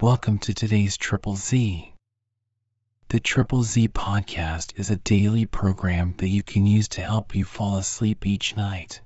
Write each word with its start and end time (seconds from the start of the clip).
Welcome 0.00 0.38
to 0.40 0.54
today's 0.54 0.96
Triple 0.96 1.34
Z. 1.34 1.92
The 3.08 3.18
Triple 3.18 3.64
Z 3.64 3.88
podcast 3.88 4.78
is 4.78 4.90
a 4.90 4.96
daily 4.96 5.44
program 5.44 6.14
that 6.18 6.28
you 6.28 6.44
can 6.44 6.66
use 6.66 6.86
to 6.90 7.00
help 7.00 7.34
you 7.34 7.44
fall 7.44 7.78
asleep 7.78 8.24
each 8.24 8.56
night. 8.56 9.00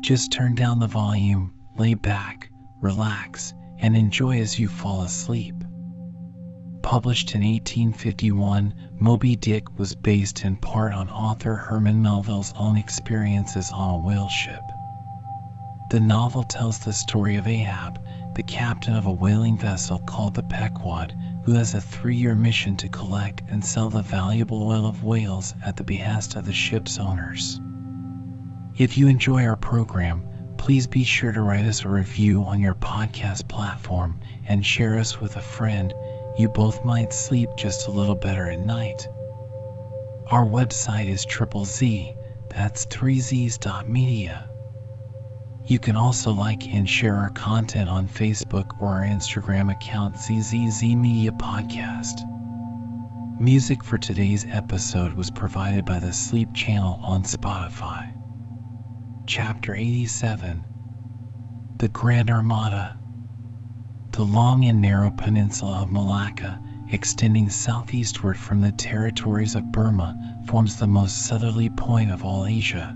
Just 0.00 0.30
turn 0.30 0.54
down 0.54 0.78
the 0.78 0.86
volume, 0.86 1.54
lay 1.76 1.94
back, 1.94 2.48
relax, 2.80 3.54
and 3.80 3.96
enjoy 3.96 4.38
as 4.38 4.56
you 4.56 4.68
fall 4.68 5.02
asleep. 5.02 5.56
Published 6.84 7.34
in 7.34 7.40
1851, 7.40 8.74
Moby 9.00 9.34
Dick 9.34 9.80
was 9.80 9.96
based 9.96 10.44
in 10.44 10.54
part 10.54 10.92
on 10.92 11.10
author 11.10 11.56
Herman 11.56 12.00
Melville's 12.00 12.52
own 12.56 12.76
experiences 12.76 13.72
on 13.72 13.96
a 13.96 14.06
whale 14.06 14.28
ship. 14.28 14.62
The 15.90 15.98
novel 15.98 16.44
tells 16.44 16.78
the 16.78 16.92
story 16.92 17.34
of 17.34 17.48
Ahab, 17.48 17.98
the 18.34 18.42
captain 18.42 18.96
of 18.96 19.06
a 19.06 19.12
whaling 19.12 19.58
vessel 19.58 19.98
called 19.98 20.34
the 20.34 20.42
Pequod, 20.42 21.14
who 21.44 21.52
has 21.52 21.74
a 21.74 21.80
three 21.80 22.16
year 22.16 22.34
mission 22.34 22.76
to 22.76 22.88
collect 22.88 23.42
and 23.48 23.64
sell 23.64 23.90
the 23.90 24.02
valuable 24.02 24.62
oil 24.62 24.86
of 24.86 25.04
whales 25.04 25.54
at 25.64 25.76
the 25.76 25.84
behest 25.84 26.36
of 26.36 26.44
the 26.44 26.52
ship's 26.52 26.98
owners. 26.98 27.60
If 28.76 28.96
you 28.96 29.08
enjoy 29.08 29.44
our 29.44 29.56
program, 29.56 30.24
please 30.56 30.86
be 30.86 31.04
sure 31.04 31.32
to 31.32 31.42
write 31.42 31.66
us 31.66 31.84
a 31.84 31.88
review 31.88 32.44
on 32.44 32.60
your 32.60 32.74
podcast 32.74 33.48
platform 33.48 34.20
and 34.46 34.64
share 34.64 34.98
us 34.98 35.20
with 35.20 35.36
a 35.36 35.42
friend 35.42 35.92
you 36.38 36.48
both 36.48 36.84
might 36.84 37.12
sleep 37.12 37.50
just 37.56 37.88
a 37.88 37.90
little 37.90 38.14
better 38.14 38.50
at 38.50 38.60
night. 38.60 39.06
Our 40.28 40.46
website 40.46 41.08
is 41.08 41.26
triple 41.26 41.66
Z, 41.66 42.14
that's 42.48 42.86
3z's.media. 42.86 44.48
You 45.66 45.78
can 45.78 45.96
also 45.96 46.32
like 46.32 46.72
and 46.72 46.88
share 46.88 47.14
our 47.14 47.30
content 47.30 47.88
on 47.88 48.08
Facebook 48.08 48.80
or 48.80 48.88
our 48.88 49.02
Instagram 49.02 49.70
account 49.70 50.16
ZZZ 50.16 50.82
Media 50.82 51.30
Podcast. 51.32 52.28
Music 53.40 53.82
for 53.84 53.98
today's 53.98 54.44
episode 54.48 55.14
was 55.14 55.30
provided 55.30 55.84
by 55.84 55.98
the 55.98 56.12
Sleep 56.12 56.54
Channel 56.54 57.00
on 57.02 57.22
Spotify. 57.22 58.06
Chapter 59.26 59.74
87 59.74 60.64
The 61.78 61.88
Grand 61.88 62.30
Armada 62.30 62.96
the 64.12 64.22
long 64.24 64.66
and 64.66 64.82
narrow 64.82 65.10
peninsula 65.10 65.82
of 65.82 65.90
Malacca, 65.90 66.60
extending 66.90 67.48
southeastward 67.48 68.36
from 68.36 68.60
the 68.60 68.70
territories 68.72 69.54
of 69.54 69.72
Burma, 69.72 70.14
forms 70.46 70.76
the 70.76 70.86
most 70.86 71.24
southerly 71.24 71.70
point 71.70 72.10
of 72.10 72.22
all 72.22 72.44
Asia. 72.44 72.94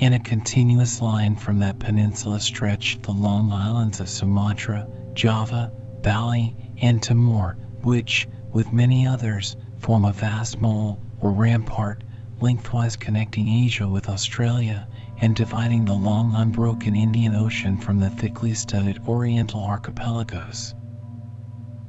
In 0.00 0.14
a 0.14 0.18
continuous 0.18 1.02
line 1.02 1.36
from 1.36 1.58
that 1.58 1.78
peninsula 1.78 2.40
stretch 2.40 2.98
the 3.02 3.10
long 3.12 3.52
islands 3.52 4.00
of 4.00 4.08
Sumatra, 4.08 4.88
Java, 5.14 5.70
Bali, 6.02 6.56
and 6.80 7.02
Timor, 7.02 7.58
which, 7.82 8.26
with 8.50 8.72
many 8.72 9.06
others, 9.06 9.56
form 9.76 10.06
a 10.06 10.12
vast 10.14 10.58
mole 10.58 11.02
or 11.18 11.32
rampart 11.32 12.02
lengthwise 12.40 12.96
connecting 12.96 13.46
Asia 13.46 13.86
with 13.86 14.08
Australia 14.08 14.88
and 15.20 15.36
dividing 15.36 15.84
the 15.84 15.92
long 15.92 16.34
unbroken 16.34 16.96
Indian 16.96 17.34
Ocean 17.34 17.76
from 17.76 17.98
the 17.98 18.08
thickly 18.08 18.54
studded 18.54 18.98
Oriental 19.06 19.62
archipelagos. 19.62 20.74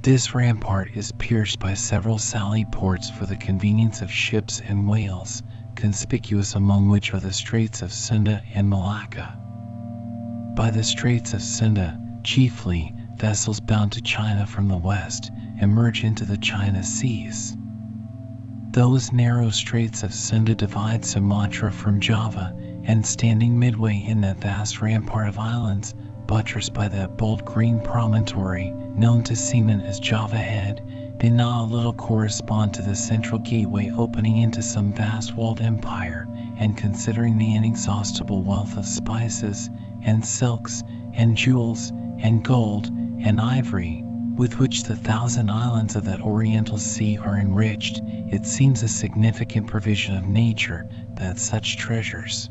This 0.02 0.36
rampart 0.36 0.90
is 0.96 1.14
pierced 1.14 1.60
by 1.60 1.76
several 1.76 2.18
sally 2.18 2.66
ports 2.74 3.10
for 3.10 3.26
the 3.26 3.38
convenience 3.38 4.02
of 4.02 4.12
ships 4.12 4.60
and 4.60 4.86
whales, 4.86 5.42
conspicuous 5.82 6.54
among 6.54 6.90
which 6.90 7.12
are 7.12 7.20
the 7.20 7.34
Straits 7.34 7.82
of 7.82 7.92
Sunda 7.92 8.44
and 8.54 8.70
Malacca. 8.70 9.36
By 10.56 10.70
the 10.70 10.84
Straits 10.84 11.34
of 11.34 11.42
Sunda, 11.42 12.00
chiefly, 12.24 12.94
vessels 13.18 13.60
bound 13.60 13.92
to 13.94 14.02
China 14.02 14.46
from 14.46 14.68
the 14.68 14.78
west 14.78 15.32
emerge 15.60 16.04
into 16.04 16.24
the 16.24 16.38
China 16.38 16.84
Seas. 16.84 17.58
Those 18.70 19.12
narrow 19.12 19.50
straits 19.50 20.04
of 20.04 20.14
Sunda 20.14 20.54
divide 20.54 21.04
Sumatra 21.04 21.72
from 21.72 22.00
Java 22.00 22.54
and 22.84 23.04
standing 23.04 23.58
midway 23.58 23.98
in 23.98 24.22
that 24.22 24.40
vast 24.40 24.84
rampart 24.84 25.30
of 25.30 25.40
islands, 25.40 25.96
buttressed 26.28 26.76
by 26.76 26.90
that 26.90 27.18
bold 27.18 27.44
green 27.44 27.80
promontory 27.80 28.70
known 28.96 29.24
to 29.24 29.36
seamen 29.36 29.82
as 29.82 30.00
Java 30.00 30.38
Head, 30.38 30.86
they 31.22 31.30
not 31.30 31.66
a 31.66 31.72
little 31.76 31.94
correspond 31.94 32.74
to 32.74 32.82
the 32.82 32.96
central 32.96 33.38
gateway 33.38 33.92
opening 33.96 34.38
into 34.38 34.60
some 34.60 34.92
vast 34.92 35.36
walled 35.36 35.62
empire, 35.62 36.28
and 36.58 36.76
considering 36.76 37.38
the 37.38 37.56
inexhaustible 37.56 38.42
wealth 38.42 38.76
of 38.76 38.84
spices, 38.88 39.70
and 40.02 40.26
silks, 40.26 40.82
and 41.14 41.38
jewels, 41.38 41.92
and 42.18 42.44
gold, 42.44 42.88
and 43.20 43.40
ivory, 43.40 44.04
with 44.36 44.58
which 44.58 44.86
the 44.86 44.96
thousand 44.96 45.52
islands 45.52 45.96
of 45.96 46.06
that 46.06 46.22
oriental 46.22 46.80
sea 46.80 47.20
are 47.20 47.38
enriched, 47.38 48.02
it 48.04 48.44
seems 48.44 48.82
a 48.82 48.88
significant 48.88 49.68
provision 49.68 50.18
of 50.18 50.26
nature 50.26 50.90
that 51.18 51.38
such 51.38 51.78
treasures 51.78 52.50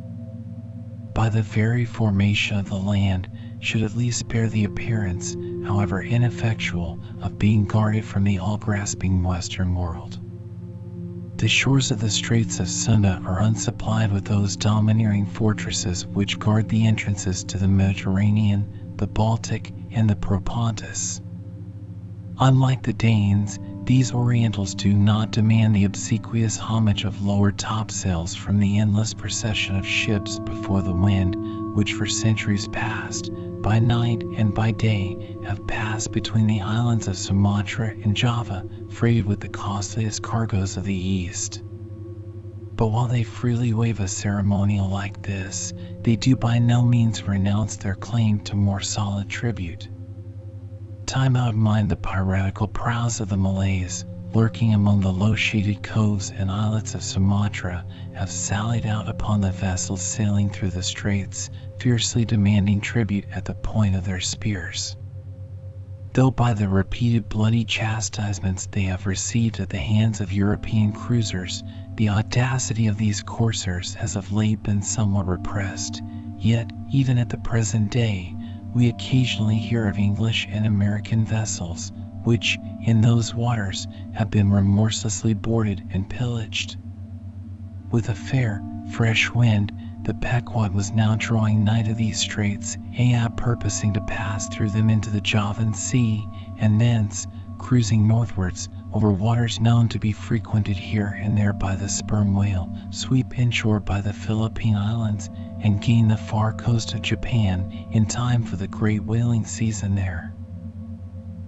by 1.13 1.29
the 1.29 1.43
very 1.43 1.85
formation 1.85 2.57
of 2.57 2.69
the 2.69 2.77
land, 2.77 3.29
should 3.59 3.83
at 3.83 3.97
least 3.97 4.29
bear 4.29 4.49
the 4.49 4.65
appearance, 4.65 5.35
however 5.65 6.03
ineffectual, 6.03 6.99
of 7.21 7.39
being 7.39 7.65
guarded 7.65 8.05
from 8.05 8.25
the 8.25 8.39
all 8.39 8.57
grasping 8.57 9.23
Western 9.23 9.75
world. 9.75 10.19
The 11.37 11.49
shores 11.49 11.91
of 11.91 12.01
the 12.01 12.11
Straits 12.11 12.61
of 12.61 12.69
Sunda 12.69 13.23
are 13.25 13.41
unsupplied 13.41 14.13
with 14.13 14.27
those 14.27 14.57
domineering 14.57 15.25
fortresses 15.25 16.07
which 16.07 16.39
guard 16.39 16.69
the 16.69 16.87
entrances 16.87 17.45
to 17.45 17.57
the 17.57 17.67
Mediterranean, 17.67 18.93
the 18.97 19.07
Baltic, 19.07 19.73
and 19.91 20.09
the 20.09 20.17
Propontis. 20.17 21.23
Unlike 22.39 22.83
the 22.83 22.93
Danes, 22.93 23.59
these 23.85 24.13
Orientals 24.13 24.75
do 24.75 24.93
not 24.93 25.31
demand 25.31 25.75
the 25.75 25.85
obsequious 25.85 26.59
homage 26.59 27.05
of 27.05 27.25
lowered 27.25 27.59
topsails 27.59 28.35
from 28.35 28.59
the 28.59 28.79
endless 28.79 29.15
procession 29.15 29.77
of 29.77 29.87
ships 29.87 30.39
before 30.39 30.83
the 30.83 30.93
wind, 30.93 31.35
which 31.75 31.95
for 31.95 32.07
centuries 32.07 32.69
past, 32.69 33.31
by 33.63 33.79
night 33.79 34.23
and 34.37 34.55
by 34.55 34.71
day, 34.71 35.37
have 35.45 35.67
passed 35.67 36.13
between 36.13 36.47
the 36.47 36.61
islands 36.63 37.09
of 37.09 37.17
Sumatra 37.17 37.95
and 38.03 38.17
Java, 38.17 38.65
freighted 38.89 39.27
with 39.27 39.41
the 39.41 39.49
costliest 39.49 40.23
cargoes 40.23 40.77
of 40.77 40.85
the 40.85 40.95
East. 40.95 41.63
But 42.77 42.89
while 42.89 43.09
they 43.09 43.23
freely 43.23 43.75
waive 43.75 44.01
a 44.01 44.09
ceremonial 44.09 44.89
like 44.89 45.23
this, 45.23 45.75
they 46.03 46.17
do 46.17 46.37
by 46.37 46.59
no 46.59 46.83
means 46.83 47.29
renounce 47.29 47.77
their 47.77 47.95
claim 47.95 48.41
to 48.41 48.57
more 48.57 48.81
solid 48.81 49.29
tribute 49.29 49.89
time 51.07 51.35
out 51.35 51.49
of 51.49 51.57
mind 51.57 51.89
the 51.89 51.97
piratical 51.97 52.69
prows 52.69 53.21
of 53.21 53.29
the 53.29 53.37
Malays, 53.37 54.05
lurking 54.35 54.75
among 54.75 55.01
the 55.01 55.13
low 55.13 55.35
shaded 55.35 55.83
coves 55.83 56.31
and 56.31 56.51
islets 56.51 56.95
of 56.95 57.03
Sumatra, 57.03 57.85
have 58.15 58.31
sallied 58.31 58.87
out 58.87 59.09
upon 59.09 59.41
the 59.41 59.51
vessels 59.51 60.01
sailing 60.01 60.49
through 60.49 60.71
the 60.71 60.83
straits, 60.83 61.51
fiercely 61.79 62.25
demanding 62.25 62.81
tribute 62.81 63.25
at 63.33 63.45
the 63.45 63.55
point 63.55 63.97
of 63.97 64.05
their 64.05 64.21
spears. 64.21 64.97
Though 66.13 66.31
by 66.31 66.55
the 66.55 66.69
repeated 66.69 67.29
bloody 67.29 67.65
chastisements 67.65 68.67
they 68.67 68.83
have 68.83 69.07
received 69.07 69.59
at 69.59 69.69
the 69.69 69.79
hands 69.79 70.21
of 70.21 70.33
European 70.33 70.93
cruisers, 70.93 71.63
the 71.97 72.09
audacity 72.09 72.87
of 72.87 72.99
these 72.99 73.23
corsairs 73.23 73.95
has 73.95 74.17
of 74.17 74.33
late 74.33 74.63
been 74.63 74.83
somewhat 74.83 75.27
repressed, 75.27 76.03
yet, 76.39 76.71
even 76.93 77.19
at 77.19 77.29
the 77.29 77.39
present 77.39 77.91
day, 77.91 78.35
we 78.75 78.89
occasionally 78.89 79.59
hear 79.59 79.89
of 79.89 79.99
English 79.99 80.47
and 80.51 80.67
American 80.67 81.25
vessels 81.25 81.91
which, 82.25 82.59
in 82.83 83.01
those 83.01 83.35
waters, 83.35 83.87
have 84.13 84.31
been 84.31 84.51
remorselessly 84.51 85.35
boarded 85.35 85.83
and 85.91 86.09
pillaged. 86.09 86.77
With 87.91 88.09
a 88.09 88.15
fair, 88.15 88.63
fresh 88.93 89.31
wind, 89.31 89.73
the 90.05 90.15
Pequod 90.15 90.73
was 90.73 90.93
now 90.93 91.17
drawing 91.17 91.65
nigh 91.65 91.83
to 91.83 91.95
these 91.95 92.19
straits, 92.19 92.77
Ahab 92.97 93.37
purposing 93.37 93.93
to 93.95 94.01
pass 94.03 94.49
through 94.49 94.71
them 94.71 94.91
into 94.91 95.11
the 95.11 95.21
Javan 95.21 95.75
Sea, 95.75 96.27
and 96.59 96.81
thence, 96.81 97.27
cruising 97.59 98.09
northwards, 98.09 98.69
over 98.93 99.13
waters 99.13 99.61
known 99.61 99.89
to 99.89 99.99
be 99.99 100.13
frequented 100.13 100.77
here 100.77 101.19
and 101.23 101.37
there 101.37 101.53
by 101.53 101.77
the 101.77 101.89
sperm 101.89 102.35
whale, 102.35 102.75
sweep 102.91 103.39
inshore 103.39 103.81
by 103.81 104.01
the 104.01 104.13
Philippine 104.13 104.77
Islands, 104.77 105.29
and 105.61 105.83
gain 105.83 106.09
the 106.09 106.17
far 106.17 106.53
coast 106.53 106.95
of 106.95 107.03
Japan 107.03 107.71
in 107.93 108.07
time 108.07 108.43
for 108.43 108.57
the 108.57 108.69
great 108.69 109.05
whaling 109.05 109.45
season 109.45 109.95
there. 109.95 110.35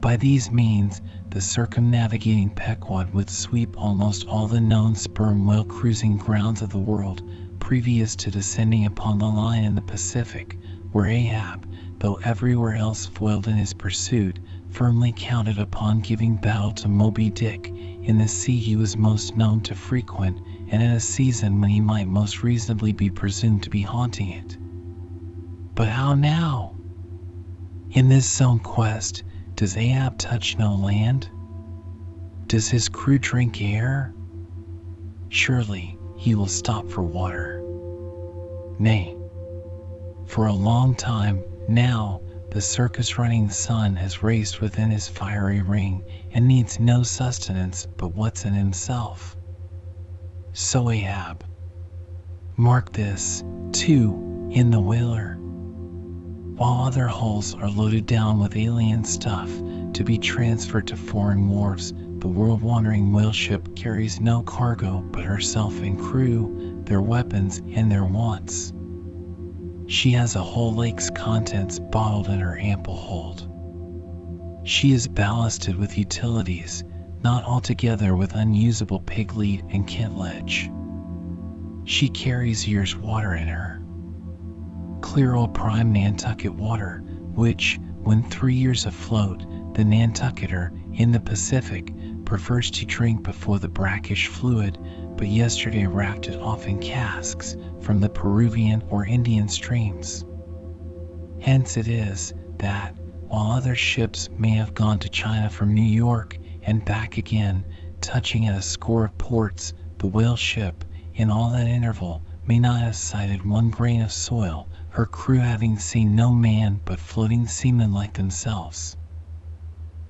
By 0.03 0.17
these 0.17 0.51
means, 0.51 1.01
the 1.31 1.41
circumnavigating 1.41 2.51
Pequod 2.51 3.15
would 3.15 3.31
sweep 3.31 3.81
almost 3.81 4.27
all 4.27 4.49
the 4.49 4.61
known 4.61 4.97
sperm 4.97 5.47
whale 5.47 5.63
cruising 5.63 6.17
grounds 6.17 6.61
of 6.61 6.71
the 6.71 6.79
world 6.81 7.23
previous 7.61 8.17
to 8.17 8.31
descending 8.33 8.85
upon 8.85 9.19
the 9.19 9.29
line 9.29 9.63
in 9.63 9.77
the 9.77 9.81
Pacific, 9.81 10.59
where 10.91 11.07
Ahab, 11.07 11.69
though 12.01 12.15
everywhere 12.25 12.75
else 12.75 13.07
foiled 13.07 13.47
in 13.47 13.55
his 13.55 13.73
pursuit, 13.73 14.41
firmly 14.71 15.15
counted 15.17 15.61
upon 15.61 16.01
giving 16.01 16.35
battle 16.35 16.73
to 16.73 16.89
Moby 16.89 17.31
Dick 17.31 17.69
in 18.03 18.19
the 18.19 18.27
sea 18.27 18.59
he 18.59 18.75
was 18.75 18.97
most 18.97 19.37
known 19.37 19.61
to 19.61 19.77
frequent 19.77 20.41
and 20.69 20.83
in 20.83 20.91
a 20.91 20.99
season 20.99 21.61
when 21.61 21.71
he 21.71 21.81
might 21.81 22.09
most 22.09 22.43
reasonably 22.43 22.93
be 22.93 23.09
presumed 23.09 23.63
to 23.63 23.71
be 23.71 23.83
haunting 23.83 24.31
it. 24.31 24.59
But 25.77 25.89
how 25.89 26.15
now? 26.17 26.75
In 27.93 28.09
this 28.09 28.29
zone 28.29 28.59
quest, 28.59 29.23
Does 29.55 29.77
Ahab 29.77 30.19
touch 30.19 30.59
no 30.59 30.75
land? 30.75 31.29
Does 32.47 32.69
his 32.69 32.89
crew 32.89 33.19
drink 33.19 33.61
air? 33.61 34.15
Surely 35.29 35.99
he 36.17 36.35
will 36.35 36.47
stop 36.47 36.89
for 36.89 37.03
water. 37.03 37.63
Nay, 38.79 39.17
for 40.27 40.47
a 40.47 40.53
long 40.53 40.95
time 40.95 41.43
now, 41.69 42.21
the 42.51 42.61
circus 42.61 43.19
running 43.19 43.49
sun 43.49 43.97
has 43.97 44.23
raced 44.23 44.61
within 44.61 44.91
his 44.91 45.09
fiery 45.09 45.63
ring 45.63 46.05
and 46.33 46.47
needs 46.47 46.79
no 46.79 47.03
sustenance 47.03 47.87
but 47.97 48.15
what's 48.15 48.45
in 48.45 48.53
himself. 48.53 49.37
So 50.53 50.91
Ahab. 50.91 51.45
Mark 52.57 52.93
this, 52.93 53.43
too, 53.73 54.51
in 54.51 54.71
the 54.71 54.81
whaler. 54.81 55.39
While 56.63 56.85
other 56.85 57.09
hulls 57.09 57.57
are 57.57 57.69
loaded 57.69 58.07
down 58.07 58.39
with 58.39 58.55
alien 58.55 59.03
stuff 59.03 59.51
to 59.95 60.05
be 60.05 60.17
transferred 60.17 60.87
to 60.87 60.97
foreign 60.97 61.49
wharves, 61.49 61.93
the 62.21 62.29
world 62.29 62.63
wandering 62.63 63.13
whale 63.13 63.33
ship 63.33 63.75
carries 63.75 64.21
no 64.21 64.45
cargo 64.45 65.05
but 65.11 65.25
herself 65.25 65.77
and 65.83 65.99
crew, 65.99 66.81
their 66.85 67.01
weapons, 67.03 67.61
and 67.73 67.91
their 67.91 68.05
wants. 68.05 68.73
She 69.89 70.13
has 70.13 70.37
a 70.37 70.41
whole 70.41 70.73
lake's 70.73 71.11
contents 71.11 71.81
bottled 71.81 72.29
in 72.29 72.39
her 72.39 72.57
ample 72.57 72.95
hold. 72.95 73.49
She 74.63 74.93
is 74.93 75.09
ballasted 75.09 75.75
with 75.75 75.99
utilities, 75.99 76.85
not 77.25 77.43
altogether 77.43 78.15
with 78.15 78.37
unusable 78.37 79.01
pig 79.01 79.35
lead 79.35 79.65
and 79.71 79.85
kentledge. 79.85 80.71
She 81.87 82.09
carries 82.09 82.69
year's 82.69 82.97
water 82.97 83.35
in 83.35 83.49
her. 83.49 83.82
Clear 85.03 85.35
old 85.35 85.53
prime 85.53 85.93
Nantucket 85.93 86.55
water, 86.55 87.03
which, 87.35 87.79
when 88.03 88.23
three 88.23 88.55
years 88.55 88.87
afloat, 88.87 89.41
the 89.75 89.85
Nantucketer 89.85 90.71
in 90.95 91.11
the 91.11 91.21
Pacific 91.21 91.93
prefers 92.25 92.71
to 92.71 92.87
drink 92.87 93.25
before 93.25 93.59
the 93.59 93.69
brackish 93.69 94.29
fluid, 94.29 94.79
but 95.17 95.27
yesterday 95.27 95.87
racked 95.87 96.29
it 96.29 96.41
off 96.41 96.67
in 96.69 96.79
casks 96.79 97.57
from 97.81 97.99
the 98.01 98.09
Peruvian 98.09 98.83
or 98.89 99.05
Indian 99.05 99.49
streams. 99.49 100.25
Hence 101.41 101.77
it 101.77 101.89
is 101.89 102.33
that, 102.59 102.97
while 103.27 103.51
other 103.51 103.75
ships 103.75 104.29
may 104.39 104.51
have 104.51 104.73
gone 104.73 105.01
to 105.01 105.09
China 105.09 105.51
from 105.51 105.75
New 105.75 105.83
York 105.83 106.39
and 106.63 106.85
back 106.85 107.19
again, 107.19 107.65
touching 108.01 108.47
at 108.47 108.57
a 108.57 108.63
score 108.63 109.05
of 109.07 109.19
ports, 109.19 109.75
the 109.99 110.07
whale 110.07 110.37
ship, 110.37 110.85
in 111.13 111.29
all 111.29 111.51
that 111.51 111.67
interval, 111.67 112.23
may 112.47 112.59
not 112.59 112.81
have 112.81 112.97
sighted 112.97 113.45
one 113.45 113.69
grain 113.69 114.01
of 114.01 114.13
soil, 114.13 114.69
her 114.93 115.07
crew 115.07 115.39
having 115.39 115.79
seen 115.79 116.15
no 116.15 116.31
man 116.35 116.79
but 116.85 117.01
floating 117.01 117.47
seamen 117.47 117.95
like 117.95 118.13
themselves. 118.13 118.95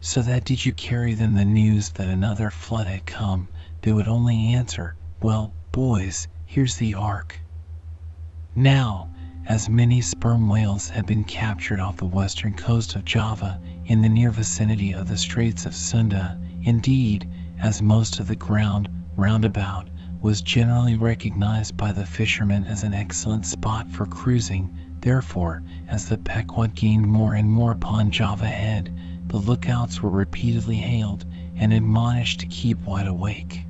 So 0.01 0.23
that 0.23 0.45
did 0.45 0.67
you 0.67 0.73
carry 0.73 1.15
them 1.15 1.35
the 1.35 1.45
news 1.45 1.91
that 1.91 2.09
another 2.09 2.51
flood 2.51 2.89
had 2.89 3.07
come, 3.07 3.49
they 3.83 3.93
would 3.93 4.09
only 4.09 4.55
answer, 4.55 4.97
Well, 5.21 5.55
boys, 5.71 6.27
here's 6.45 6.77
the 6.77 6.95
ark. 6.95 7.41
Now, 8.57 9.09
as 9.47 9.69
many 9.69 10.01
sperm 10.01 10.49
whales 10.49 10.89
have 10.91 11.07
been 11.07 11.23
captured 11.23 11.79
off 11.79 11.99
the 11.99 12.07
western 12.07 12.55
coast 12.55 12.97
of 12.97 13.05
Java 13.05 13.61
in 13.85 14.03
the 14.03 14.09
near 14.09 14.33
vicinity 14.33 14.93
of 14.93 15.07
the 15.07 15.17
Straits 15.17 15.65
of 15.65 15.77
Sunda, 15.77 16.41
indeed, 16.63 17.29
as 17.61 17.81
most 17.81 18.19
of 18.19 18.27
the 18.27 18.35
ground 18.37 18.89
round 19.17 19.45
about 19.45 19.89
was 20.23 20.41
generally 20.41 20.95
recognized 20.95 21.77
by 21.77 21.91
the 21.91 22.07
fishermen 22.07 22.65
as 22.65 22.85
an 22.85 22.95
excellent 22.95 23.45
spot 23.45 23.91
for 23.91 24.07
cruising, 24.07 24.73
therefore, 25.01 25.65
as 25.89 26.09
the 26.09 26.17
Pequod 26.17 26.75
gained 26.77 27.05
more 27.05 27.35
and 27.35 27.51
more 27.51 27.73
upon 27.73 28.09
Java 28.13 28.47
Head, 28.47 28.97
the 29.27 29.37
lookouts 29.37 30.01
were 30.01 30.11
repeatedly 30.11 30.77
hailed 30.77 31.25
and 31.57 31.73
admonished 31.73 32.39
to 32.41 32.47
keep 32.47 32.79
wide 32.83 33.09
awake. 33.09 33.67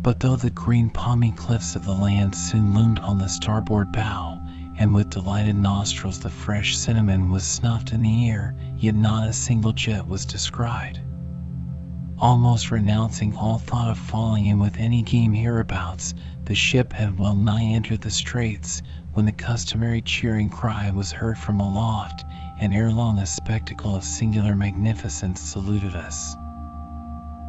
But 0.00 0.20
though 0.20 0.36
the 0.36 0.50
green 0.50 0.88
palmy 0.88 1.32
cliffs 1.32 1.76
of 1.76 1.84
the 1.84 1.92
land 1.92 2.34
soon 2.34 2.74
loomed 2.74 2.98
on 3.00 3.18
the 3.18 3.28
starboard 3.28 3.92
bow, 3.92 4.40
and 4.78 4.94
with 4.94 5.10
delighted 5.10 5.56
nostrils 5.56 6.18
the 6.20 6.30
fresh 6.30 6.76
cinnamon 6.76 7.30
was 7.30 7.44
snuffed 7.44 7.92
in 7.92 8.02
the 8.02 8.30
air, 8.30 8.56
yet 8.78 8.94
not 8.94 9.28
a 9.28 9.32
single 9.32 9.72
jet 9.72 10.06
was 10.06 10.24
descried. 10.24 11.00
Almost 12.20 12.70
renouncing 12.70 13.34
all 13.34 13.58
thought 13.58 13.88
of 13.90 13.98
falling 13.98 14.46
in 14.46 14.60
with 14.60 14.78
any 14.78 15.02
game 15.02 15.32
hereabouts, 15.32 16.14
the 16.44 16.54
ship 16.54 16.92
had 16.92 17.18
well 17.18 17.34
nigh 17.34 17.64
entered 17.64 18.02
the 18.02 18.10
straits, 18.12 18.82
when 19.14 19.26
the 19.26 19.32
customary 19.32 20.00
cheering 20.00 20.48
cry 20.48 20.92
was 20.92 21.10
heard 21.10 21.36
from 21.36 21.58
aloft, 21.58 22.24
and 22.60 22.72
ere 22.72 22.92
long 22.92 23.18
a 23.18 23.26
spectacle 23.26 23.96
of 23.96 24.04
singular 24.04 24.54
magnificence 24.54 25.40
saluted 25.40 25.96
us. 25.96 26.36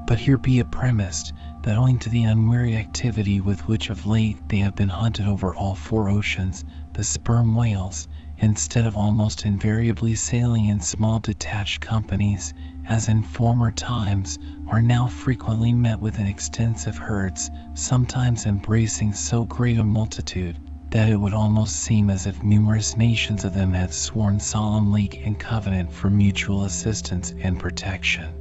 But 0.08 0.18
here 0.20 0.40
be 0.40 0.58
it 0.58 0.72
premised 0.72 1.34
that 1.62 1.78
owing 1.78 2.00
to 2.00 2.10
the 2.10 2.24
unwearied 2.24 2.76
activity 2.76 3.42
with 3.42 3.68
which 3.68 3.92
of 3.92 4.08
late 4.08 4.50
they 4.50 4.58
have 4.58 4.76
been 4.76 4.90
hunted 4.90 5.28
over 5.28 5.54
all 5.54 5.76
four 5.76 6.10
oceans, 6.10 6.66
the 6.94 7.04
sperm 7.04 7.54
whales, 7.56 8.08
instead 8.38 8.88
of 8.88 8.98
almost 8.98 9.46
invariably 9.46 10.16
sailing 10.16 10.66
in 10.66 10.80
small 10.80 11.20
detached 11.20 11.82
companies, 11.82 12.52
as 12.88 13.10
in 13.10 13.24
former 13.24 13.72
times, 13.72 14.38
are 14.68 14.82
now 14.82 15.08
frequently 15.08 15.74
met 15.74 16.00
with 16.00 16.20
in 16.20 16.28
extensive 16.28 16.98
herds, 16.98 17.50
sometimes 17.74 18.46
embracing 18.46 19.12
so 19.14 19.44
great 19.46 19.78
a 19.78 19.84
multitude 19.84 20.60
that 20.92 21.10
it 21.10 21.18
would 21.20 21.34
almost 21.34 21.76
seem 21.78 22.10
as 22.10 22.26
if 22.26 22.44
numerous 22.44 22.96
nations 22.96 23.44
of 23.44 23.54
them 23.54 23.74
had 23.74 23.92
sworn 23.92 24.40
solemn 24.40 24.92
league 24.92 25.20
and 25.26 25.40
covenant 25.40 25.92
for 25.92 26.10
mutual 26.10 26.64
assistance 26.66 27.34
and 27.42 27.60
protection. 27.60 28.34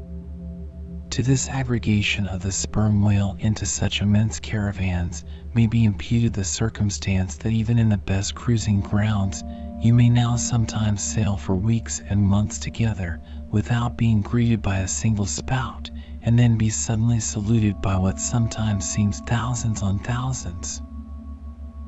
To 1.10 1.22
this 1.22 1.48
aggregation 1.48 2.26
of 2.26 2.42
the 2.42 2.52
sperm 2.52 3.00
whale 3.02 3.36
into 3.38 3.66
such 3.66 4.02
immense 4.02 4.40
caravans 4.40 5.24
may 5.54 5.66
be 5.66 5.84
imputed 5.84 6.32
the 6.32 6.44
circumstance 6.44 7.36
that 7.36 7.52
even 7.52 7.78
in 7.78 7.88
the 7.88 7.98
best 7.98 8.34
cruising 8.34 8.80
grounds 8.80 9.42
you 9.80 9.94
may 9.94 10.08
now 10.08 10.36
sometimes 10.36 11.02
sail 11.02 11.36
for 11.36 11.54
weeks 11.54 12.02
and 12.08 12.20
months 12.22 12.58
together 12.58 13.20
without 13.54 13.96
being 13.96 14.20
greeted 14.20 14.60
by 14.60 14.78
a 14.80 14.88
single 14.88 15.24
spout, 15.24 15.90
and 16.22 16.38
then 16.38 16.58
be 16.58 16.68
suddenly 16.68 17.20
saluted 17.20 17.80
by 17.80 17.96
what 17.96 18.18
sometimes 18.18 18.84
seems 18.84 19.20
thousands 19.20 19.82
on 19.82 19.98
thousands 20.00 20.82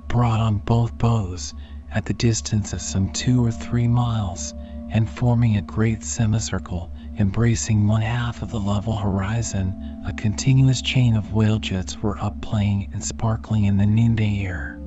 brought 0.08 0.40
on 0.40 0.56
both 0.58 0.96
bows 0.96 1.52
at 1.90 2.06
the 2.06 2.14
distance 2.14 2.72
of 2.72 2.80
some 2.80 3.12
two 3.12 3.44
or 3.44 3.50
three 3.50 3.88
miles, 3.88 4.54
and 4.90 5.10
forming 5.10 5.56
a 5.56 5.62
great 5.62 6.02
semicircle 6.02 6.90
embracing 7.18 7.86
one 7.86 8.02
half 8.02 8.42
of 8.42 8.50
the 8.50 8.60
level 8.60 8.96
horizon, 8.96 10.02
a 10.06 10.12
continuous 10.12 10.80
chain 10.80 11.16
of 11.16 11.32
whale 11.32 11.58
jets 11.58 12.02
were 12.02 12.18
up 12.18 12.40
playing 12.40 12.88
and 12.92 13.04
sparkling 13.04 13.64
in 13.64 13.76
the 13.76 13.86
noonday 13.86 14.44
air. 14.44 14.78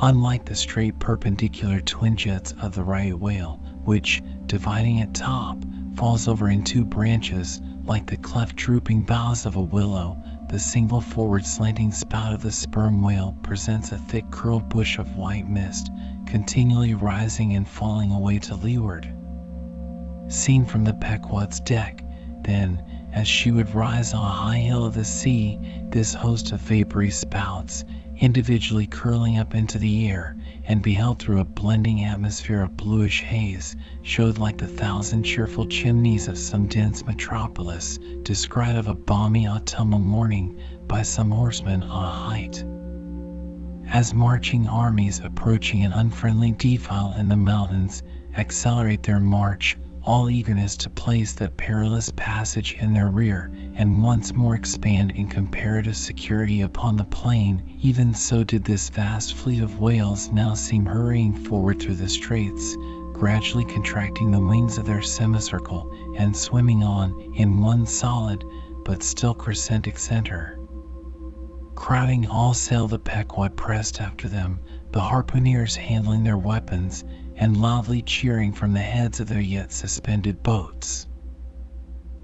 Unlike 0.00 0.44
the 0.44 0.54
straight 0.54 0.98
perpendicular 0.98 1.80
twin 1.80 2.16
jets 2.16 2.54
of 2.60 2.74
the 2.74 2.84
right 2.84 3.18
whale, 3.18 3.60
which, 3.84 4.22
dividing 4.46 5.00
at 5.00 5.14
top, 5.14 5.58
falls 5.94 6.28
over 6.28 6.48
in 6.48 6.62
two 6.62 6.84
branches 6.84 7.60
like 7.84 8.06
the 8.06 8.16
cleft 8.16 8.56
drooping 8.56 9.02
boughs 9.02 9.46
of 9.46 9.56
a 9.56 9.60
willow, 9.60 10.16
the 10.48 10.58
single 10.58 11.00
forward 11.00 11.44
slanting 11.44 11.90
spout 11.90 12.32
of 12.32 12.42
the 12.42 12.52
sperm 12.52 13.02
whale 13.02 13.36
presents 13.42 13.92
a 13.92 13.98
thick 13.98 14.30
curled 14.30 14.68
bush 14.68 14.98
of 14.98 15.16
white 15.16 15.48
mist, 15.48 15.90
continually 16.26 16.94
rising 16.94 17.54
and 17.54 17.66
falling 17.66 18.12
away 18.12 18.38
to 18.38 18.54
leeward. 18.54 19.12
Seen 20.28 20.64
from 20.64 20.84
the 20.84 20.94
Pequod's 20.94 21.60
deck, 21.60 22.04
then, 22.42 22.82
as 23.12 23.26
she 23.26 23.50
would 23.50 23.74
rise 23.74 24.12
on 24.14 24.24
a 24.24 24.28
high 24.28 24.58
hill 24.58 24.84
of 24.84 24.94
the 24.94 25.04
sea, 25.04 25.58
this 25.90 26.14
host 26.14 26.52
of 26.52 26.60
vapory 26.60 27.10
spouts, 27.10 27.84
individually 28.18 28.86
curling 28.86 29.38
up 29.38 29.54
into 29.54 29.78
the 29.78 30.08
air, 30.08 30.36
and 30.68 30.82
beheld 30.82 31.18
through 31.18 31.40
a 31.40 31.44
blending 31.44 32.04
atmosphere 32.04 32.62
of 32.62 32.76
bluish 32.76 33.22
haze, 33.22 33.76
showed 34.02 34.38
like 34.38 34.58
the 34.58 34.66
thousand 34.66 35.22
cheerful 35.22 35.66
chimneys 35.66 36.28
of 36.28 36.36
some 36.36 36.66
dense 36.66 37.04
metropolis, 37.06 37.98
descried 38.22 38.76
of 38.76 38.88
a 38.88 38.94
balmy 38.94 39.46
autumnal 39.46 39.98
morning 40.00 40.58
by 40.88 41.02
some 41.02 41.30
horseman 41.30 41.82
on 41.82 42.04
a 42.04 42.10
height. 42.10 42.64
As 43.88 44.12
marching 44.12 44.66
armies 44.66 45.20
approaching 45.20 45.84
an 45.84 45.92
unfriendly 45.92 46.52
defile 46.52 47.14
in 47.16 47.28
the 47.28 47.36
mountains 47.36 48.02
accelerate 48.36 49.04
their 49.04 49.20
march, 49.20 49.76
all 50.06 50.30
eagerness 50.30 50.76
to 50.76 50.88
place 50.88 51.32
that 51.32 51.56
perilous 51.56 52.12
passage 52.14 52.76
in 52.80 52.94
their 52.94 53.08
rear, 53.08 53.50
and 53.74 54.02
once 54.02 54.32
more 54.32 54.54
expand 54.54 55.10
in 55.10 55.26
comparative 55.26 55.96
security 55.96 56.60
upon 56.60 56.96
the 56.96 57.04
plain, 57.04 57.76
even 57.82 58.14
so 58.14 58.44
did 58.44 58.62
this 58.62 58.88
vast 58.88 59.34
fleet 59.34 59.60
of 59.60 59.80
whales 59.80 60.30
now 60.30 60.54
seem 60.54 60.86
hurrying 60.86 61.34
forward 61.34 61.80
through 61.80 61.96
the 61.96 62.08
straits, 62.08 62.76
gradually 63.12 63.64
contracting 63.64 64.30
the 64.30 64.40
wings 64.40 64.78
of 64.78 64.86
their 64.86 65.02
semicircle 65.02 66.14
and 66.16 66.36
swimming 66.36 66.84
on 66.84 67.34
in 67.34 67.60
one 67.60 67.84
solid 67.84 68.44
but 68.84 69.02
still 69.02 69.34
crescentic 69.34 69.98
center. 69.98 70.56
Crowding 71.74 72.28
all 72.28 72.54
sail 72.54 72.86
the 72.86 72.98
Pequod 72.98 73.56
pressed 73.56 74.00
after 74.00 74.28
them, 74.28 74.60
the 74.92 75.00
harpooneers 75.00 75.74
handling 75.74 76.22
their 76.22 76.38
weapons 76.38 77.02
and 77.36 77.60
loudly 77.60 78.02
cheering 78.02 78.52
from 78.52 78.72
the 78.72 78.80
heads 78.80 79.20
of 79.20 79.28
their 79.28 79.40
yet 79.40 79.70
suspended 79.70 80.42
boats. 80.42 81.06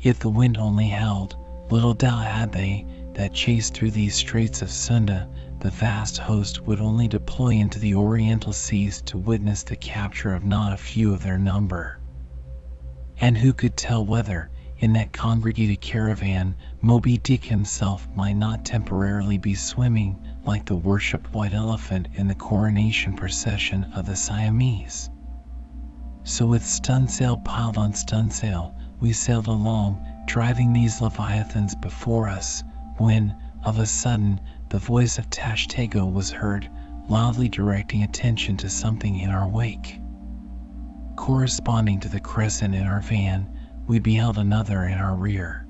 If 0.01 0.19
the 0.19 0.31
wind 0.31 0.57
only 0.57 0.89
held, 0.89 1.37
little 1.71 1.95
doubt 1.95 2.27
had 2.27 2.53
they 2.53 2.87
that 3.15 3.35
chased 3.35 3.75
through 3.75 3.91
these 3.91 4.15
straits 4.15 4.63
of 4.63 4.71
Sunda, 4.71 5.29
the 5.61 5.71
vast 5.71 6.19
host 6.19 6.63
would 6.67 6.81
only 6.81 7.09
deploy 7.09 7.51
into 7.51 7.79
the 7.79 7.95
oriental 7.95 8.53
seas 8.53 9.03
to 9.03 9.19
witness 9.19 9.63
the 9.63 9.77
capture 9.77 10.35
of 10.35 10.45
not 10.45 10.73
a 10.73 10.77
few 10.79 11.13
of 11.13 11.23
their 11.23 11.39
number. 11.39 12.01
And 13.19 13.39
who 13.39 13.53
could 13.53 13.77
tell 13.77 14.05
whether, 14.05 14.51
in 14.79 14.95
that 14.95 15.13
congregated 15.13 15.81
caravan, 15.81 16.57
Moby 16.81 17.19
Dick 17.19 17.45
himself 17.45 18.09
might 18.17 18.37
not 18.37 18.65
temporarily 18.65 19.39
be 19.39 19.55
swimming 19.55 20.19
like 20.45 20.65
the 20.65 20.77
worshipped 20.77 21.33
white 21.33 21.55
elephant 21.55 22.09
in 22.15 22.29
the 22.29 22.35
coronation 22.35 23.15
procession 23.15 23.85
of 23.95 24.07
the 24.07 24.17
Siamese? 24.17 25.11
So 26.25 26.47
with 26.47 26.63
stunsail 26.63 27.45
piled 27.45 27.77
on 27.77 27.93
stunsail, 27.93 28.75
we 29.01 29.13
sailed 29.13 29.49
along, 29.49 30.05
driving 30.27 30.73
these 30.73 31.01
leviathans 31.01 31.75
before 31.75 32.29
us, 32.29 32.63
when, 32.99 33.35
of 33.65 33.79
a 33.79 33.87
sudden, 33.87 34.41
the 34.69 34.79
voice 34.79 35.19
of 35.19 35.29
Tashtego 35.31 36.07
was 36.07 36.31
heard, 36.31 36.69
loudly 37.09 37.49
directing 37.49 38.03
attention 38.03 38.57
to 38.59 38.69
something 38.69 39.19
in 39.19 39.31
our 39.31 39.49
wake. 39.49 40.01
Corresponding 41.17 42.01
to 42.01 42.09
the 42.09 42.21
crescent 42.21 42.75
in 42.75 42.87
our 42.87 43.01
van, 43.01 43.49
we 43.87 43.99
beheld 43.99 44.39
another 44.39 44.85
in 44.85 44.99
our 44.99 45.17
rear. 45.17 45.67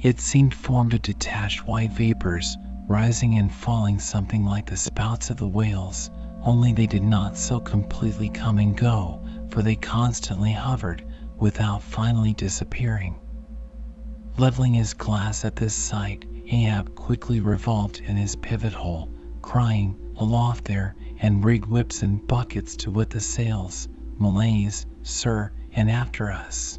It 0.00 0.20
seemed 0.20 0.54
formed 0.54 0.94
of 0.94 1.02
detached 1.02 1.66
white 1.66 1.92
vapors, 1.92 2.56
rising 2.88 3.36
and 3.36 3.52
falling 3.52 3.98
something 3.98 4.44
like 4.44 4.64
the 4.66 4.76
spouts 4.76 5.28
of 5.28 5.36
the 5.36 5.46
whales, 5.46 6.10
only 6.42 6.72
they 6.72 6.86
did 6.86 7.02
not 7.02 7.36
so 7.36 7.60
completely 7.60 8.30
come 8.30 8.58
and 8.58 8.76
go, 8.76 9.22
for 9.50 9.60
they 9.60 9.76
constantly 9.76 10.50
hovered, 10.50 11.04
without 11.36 11.82
finally 11.82 12.32
disappearing. 12.32 13.14
Leveling 14.38 14.72
his 14.72 14.94
glass 14.94 15.44
at 15.44 15.54
this 15.54 15.74
sight, 15.74 16.24
Ahab 16.46 16.94
quickly 16.94 17.40
revolved 17.40 18.00
in 18.00 18.16
his 18.16 18.36
pivot 18.36 18.72
hole, 18.72 19.10
crying, 19.42 19.96
Aloft 20.16 20.64
there, 20.64 20.96
and 21.20 21.44
rigged 21.44 21.66
whips 21.66 22.02
and 22.02 22.26
buckets 22.26 22.74
to 22.76 22.90
wet 22.90 23.10
the 23.10 23.20
sails, 23.20 23.88
Malays, 24.18 24.86
sir, 25.02 25.52
and 25.72 25.90
after 25.90 26.32
us 26.32 26.78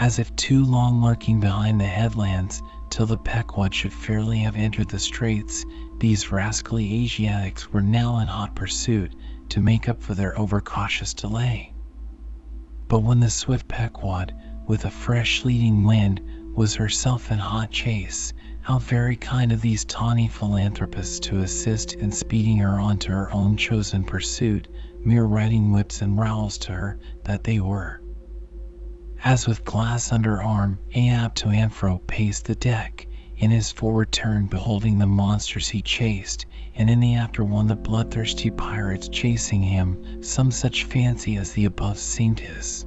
as 0.00 0.18
if 0.18 0.34
too 0.36 0.64
long 0.64 1.02
lurking 1.02 1.40
behind 1.40 1.80
the 1.80 1.84
headlands 1.84 2.62
till 2.90 3.06
the 3.06 3.18
Pequod 3.18 3.74
should 3.74 3.92
fairly 3.92 4.38
have 4.38 4.56
entered 4.56 4.88
the 4.88 4.98
straits, 4.98 5.64
these 5.98 6.32
rascally 6.32 7.04
Asiatics 7.04 7.72
were 7.72 7.82
now 7.82 8.18
in 8.18 8.26
hot 8.28 8.54
pursuit 8.54 9.14
to 9.48 9.60
make 9.60 9.88
up 9.88 10.02
for 10.02 10.14
their 10.14 10.38
overcautious 10.38 11.14
delay. 11.14 11.74
But 12.88 13.00
when 13.00 13.20
the 13.20 13.30
swift 13.30 13.68
Pequod, 13.68 14.32
with 14.66 14.84
a 14.84 14.90
fresh 14.90 15.44
leading 15.44 15.84
wind, 15.84 16.20
was 16.54 16.74
herself 16.74 17.30
in 17.30 17.38
hot 17.38 17.70
chase, 17.70 18.32
how 18.62 18.78
very 18.78 19.16
kind 19.16 19.52
of 19.52 19.60
these 19.60 19.84
tawny 19.84 20.28
philanthropists 20.28 21.20
to 21.20 21.40
assist 21.40 21.94
in 21.94 22.10
speeding 22.12 22.58
her 22.58 22.80
on 22.80 22.98
to 22.98 23.12
her 23.12 23.32
own 23.32 23.56
chosen 23.56 24.04
pursuit, 24.04 24.68
mere 25.04 25.24
riding 25.24 25.72
whips 25.72 26.02
and 26.02 26.18
rowels 26.18 26.58
to 26.58 26.72
her 26.72 26.98
that 27.24 27.44
they 27.44 27.60
were. 27.60 28.00
As 29.24 29.48
with 29.48 29.64
glass 29.64 30.12
under 30.12 30.40
arm, 30.40 30.78
Ahab 30.94 31.34
to 31.36 31.48
and 31.48 32.06
paced 32.06 32.44
the 32.44 32.54
deck, 32.54 33.08
in 33.36 33.50
his 33.50 33.72
forward 33.72 34.12
turn 34.12 34.46
beholding 34.46 34.98
the 34.98 35.06
monsters 35.08 35.68
he 35.68 35.82
chased, 35.82 36.46
and 36.76 36.88
in 36.88 37.00
the 37.00 37.14
after 37.16 37.44
one 37.44 37.66
the 37.66 37.74
bloodthirsty 37.74 38.50
pirates 38.50 39.08
chasing 39.08 39.60
him, 39.62 40.22
some 40.22 40.52
such 40.52 40.84
fancy 40.84 41.36
as 41.36 41.52
the 41.52 41.64
above 41.64 41.98
seemed 41.98 42.38
his. 42.38 42.86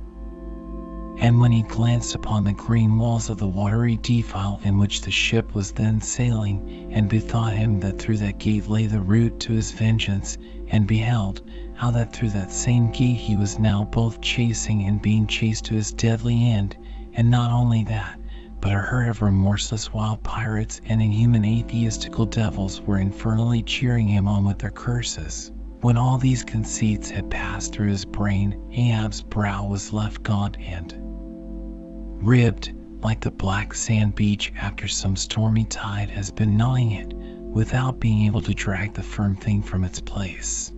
And 1.19 1.41
when 1.41 1.51
he 1.51 1.63
glanced 1.63 2.15
upon 2.15 2.45
the 2.45 2.53
green 2.53 2.97
walls 2.97 3.29
of 3.29 3.37
the 3.37 3.47
watery 3.47 3.97
defile 3.97 4.59
in 4.63 4.77
which 4.77 5.01
the 5.01 5.11
ship 5.11 5.53
was 5.53 5.73
then 5.73 5.99
sailing, 5.99 6.89
and 6.93 7.09
bethought 7.09 7.53
him 7.57 7.81
that 7.81 7.99
through 7.99 8.17
that 8.19 8.39
gate 8.39 8.69
lay 8.69 8.85
the 8.87 9.01
route 9.01 9.39
to 9.41 9.53
his 9.53 9.71
vengeance, 9.73 10.37
and 10.69 10.87
beheld, 10.87 11.41
how 11.81 11.89
that 11.89 12.13
through 12.13 12.29
that 12.29 12.51
same 12.51 12.91
gate 12.91 13.17
he 13.17 13.35
was 13.35 13.57
now 13.57 13.83
both 13.85 14.21
chasing 14.21 14.83
and 14.83 15.01
being 15.01 15.25
chased 15.25 15.65
to 15.65 15.73
his 15.73 15.91
deadly 15.91 16.51
end, 16.51 16.77
and 17.13 17.31
not 17.31 17.51
only 17.51 17.83
that, 17.83 18.19
but 18.59 18.71
a 18.71 18.77
herd 18.77 19.09
of 19.09 19.23
remorseless 19.23 19.91
wild 19.91 20.21
pirates 20.21 20.79
and 20.85 21.01
inhuman 21.01 21.43
atheistical 21.43 22.27
devils 22.27 22.81
were 22.81 22.99
infernally 22.99 23.63
cheering 23.63 24.07
him 24.07 24.27
on 24.27 24.45
with 24.45 24.59
their 24.59 24.69
curses. 24.69 25.51
When 25.79 25.97
all 25.97 26.19
these 26.19 26.43
conceits 26.43 27.09
had 27.09 27.31
passed 27.31 27.73
through 27.73 27.89
his 27.89 28.05
brain, 28.05 28.61
Ahab's 28.71 29.23
brow 29.23 29.65
was 29.65 29.91
left 29.91 30.21
gaunt 30.21 30.57
and 30.59 30.93
ribbed, 32.23 32.73
like 33.01 33.21
the 33.21 33.31
black 33.31 33.73
sand 33.73 34.13
beach 34.13 34.53
after 34.55 34.87
some 34.87 35.15
stormy 35.15 35.65
tide 35.65 36.11
has 36.11 36.29
been 36.29 36.55
gnawing 36.55 36.91
it, 36.91 37.11
without 37.11 37.99
being 37.99 38.27
able 38.27 38.41
to 38.43 38.53
drag 38.53 38.93
the 38.93 39.01
firm 39.01 39.35
thing 39.35 39.63
from 39.63 39.83
its 39.83 39.99
place. 39.99 40.71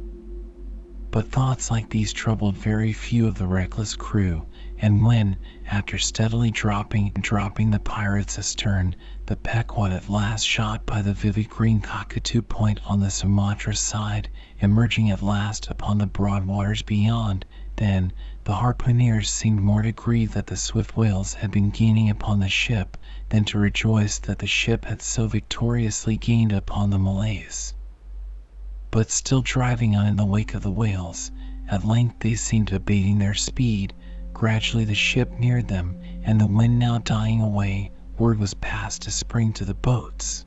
But 1.15 1.29
thoughts 1.31 1.69
like 1.69 1.91
these 1.91 2.11
troubled 2.11 2.57
very 2.57 2.91
few 2.91 3.27
of 3.27 3.35
the 3.35 3.45
reckless 3.45 3.95
crew, 3.95 4.47
and 4.79 5.05
when, 5.05 5.37
after 5.69 5.99
steadily 5.99 6.49
dropping 6.49 7.11
and 7.13 7.23
dropping 7.23 7.69
the 7.69 7.77
pirates 7.79 8.39
astern, 8.39 8.95
the 9.27 9.35
Pequod 9.35 9.91
at 9.91 10.09
last 10.09 10.41
shot 10.43 10.87
by 10.87 11.03
the 11.03 11.13
vivid 11.13 11.51
green 11.51 11.81
cockatoo 11.81 12.41
point 12.41 12.79
on 12.87 12.99
the 12.99 13.11
Sumatra 13.11 13.75
side, 13.75 14.27
emerging 14.59 15.11
at 15.11 15.21
last 15.21 15.67
upon 15.69 15.99
the 15.99 16.07
broad 16.07 16.47
waters 16.47 16.81
beyond, 16.81 17.45
then 17.75 18.11
the 18.45 18.55
harpooneers 18.55 19.29
seemed 19.29 19.61
more 19.61 19.83
to 19.83 19.91
grieve 19.91 20.33
that 20.33 20.47
the 20.47 20.57
swift 20.57 20.97
whales 20.97 21.35
had 21.35 21.51
been 21.51 21.69
gaining 21.69 22.09
upon 22.09 22.39
the 22.39 22.49
ship 22.49 22.97
than 23.29 23.45
to 23.45 23.59
rejoice 23.59 24.17
that 24.17 24.39
the 24.39 24.47
ship 24.47 24.85
had 24.85 24.99
so 24.99 25.27
victoriously 25.27 26.17
gained 26.17 26.51
upon 26.51 26.89
the 26.89 26.97
Malays 26.97 27.75
but 28.93 29.09
still 29.09 29.41
driving 29.41 29.95
on 29.95 30.05
in 30.05 30.15
the 30.17 30.23
wake 30.23 30.53
of 30.53 30.61
the 30.61 30.69
whales. 30.69 31.31
At 31.67 31.83
length 31.83 32.19
they 32.19 32.35
seemed 32.35 32.71
abating 32.71 33.17
their 33.17 33.33
speed. 33.33 33.91
Gradually 34.33 34.85
the 34.85 34.93
ship 34.93 35.31
neared 35.39 35.67
them, 35.67 35.97
and 36.21 36.39
the 36.39 36.45
wind 36.45 36.77
now 36.77 36.99
dying 36.99 37.41
away, 37.41 37.91
word 38.19 38.37
was 38.37 38.53
passed 38.53 39.01
to 39.01 39.09
spring 39.11 39.51
to 39.53 39.65
the 39.65 39.73
boats. 39.73 40.45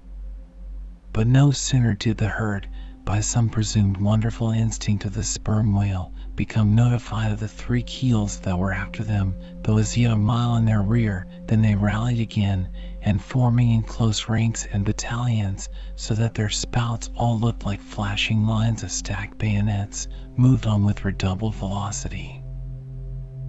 But 1.12 1.26
no 1.26 1.50
sooner 1.50 1.94
did 1.94 2.18
the 2.18 2.28
herd, 2.28 2.68
by 3.04 3.18
some 3.18 3.48
presumed 3.48 3.96
wonderful 3.96 4.52
instinct 4.52 5.04
of 5.04 5.14
the 5.14 5.24
sperm 5.24 5.74
whale, 5.74 6.12
become 6.36 6.76
notified 6.76 7.32
of 7.32 7.40
the 7.40 7.48
three 7.48 7.82
keels 7.82 8.38
that 8.40 8.56
were 8.56 8.72
after 8.72 9.02
them, 9.02 9.34
though 9.64 9.78
as 9.78 9.96
yet 9.96 10.12
a 10.12 10.16
mile 10.16 10.54
in 10.54 10.66
their 10.66 10.82
rear, 10.82 11.26
than 11.48 11.62
they 11.62 11.74
rallied 11.74 12.20
again, 12.20 12.68
and 13.06 13.22
forming 13.22 13.70
in 13.70 13.82
close 13.84 14.28
ranks 14.28 14.66
and 14.72 14.84
battalions, 14.84 15.68
so 15.94 16.12
that 16.12 16.34
their 16.34 16.48
spouts 16.48 17.08
all 17.14 17.38
looked 17.38 17.64
like 17.64 17.80
flashing 17.80 18.44
lines 18.44 18.82
of 18.82 18.90
stacked 18.90 19.38
bayonets, 19.38 20.08
moved 20.36 20.66
on 20.66 20.84
with 20.84 21.04
redoubled 21.04 21.54
velocity. 21.54 22.42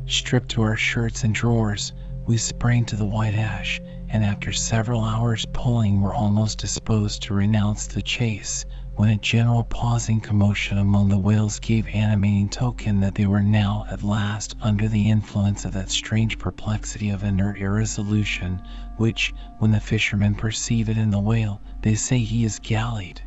Stripped 0.06 0.50
to 0.50 0.62
our 0.62 0.78
shirts 0.78 1.24
and 1.24 1.34
drawers, 1.34 1.92
we 2.28 2.38
sprang 2.38 2.86
to 2.86 2.96
the 2.96 3.04
white 3.06 3.34
ash, 3.34 3.82
and 4.10 4.24
after 4.24 4.54
several 4.54 5.04
hours 5.04 5.46
pulling 5.54 6.02
were 6.02 6.14
almost 6.14 6.60
disposed 6.60 7.24
to 7.24 7.34
renounce 7.34 7.88
the 7.88 8.02
chase, 8.04 8.64
when 8.96 9.10
a 9.10 9.18
general 9.18 9.64
pausing 9.64 10.20
commotion 10.20 10.78
among 10.78 11.10
the 11.10 11.18
whales 11.18 11.60
gave 11.60 11.88
animating 11.88 12.50
token 12.50 13.00
that 13.00 13.16
they 13.16 13.26
were 13.26 13.44
now 13.44 13.86
at 13.90 14.04
last 14.04 14.56
under 14.62 14.88
the 14.88 15.10
influence 15.10 15.66
of 15.66 15.74
that 15.74 15.90
strange 15.90 16.40
perplexity 16.40 17.10
of 17.10 17.24
inert 17.24 17.60
irresolution, 17.60 18.62
which, 18.98 19.34
when 19.60 19.72
the 19.72 19.80
fishermen 19.80 20.36
perceive 20.36 20.89
it 20.89 20.98
in 20.98 21.12
the 21.12 21.20
whale, 21.20 21.62
they 21.82 21.96
say 21.96 22.18
he 22.20 22.44
is 22.44 22.60
gallied. 22.60 23.22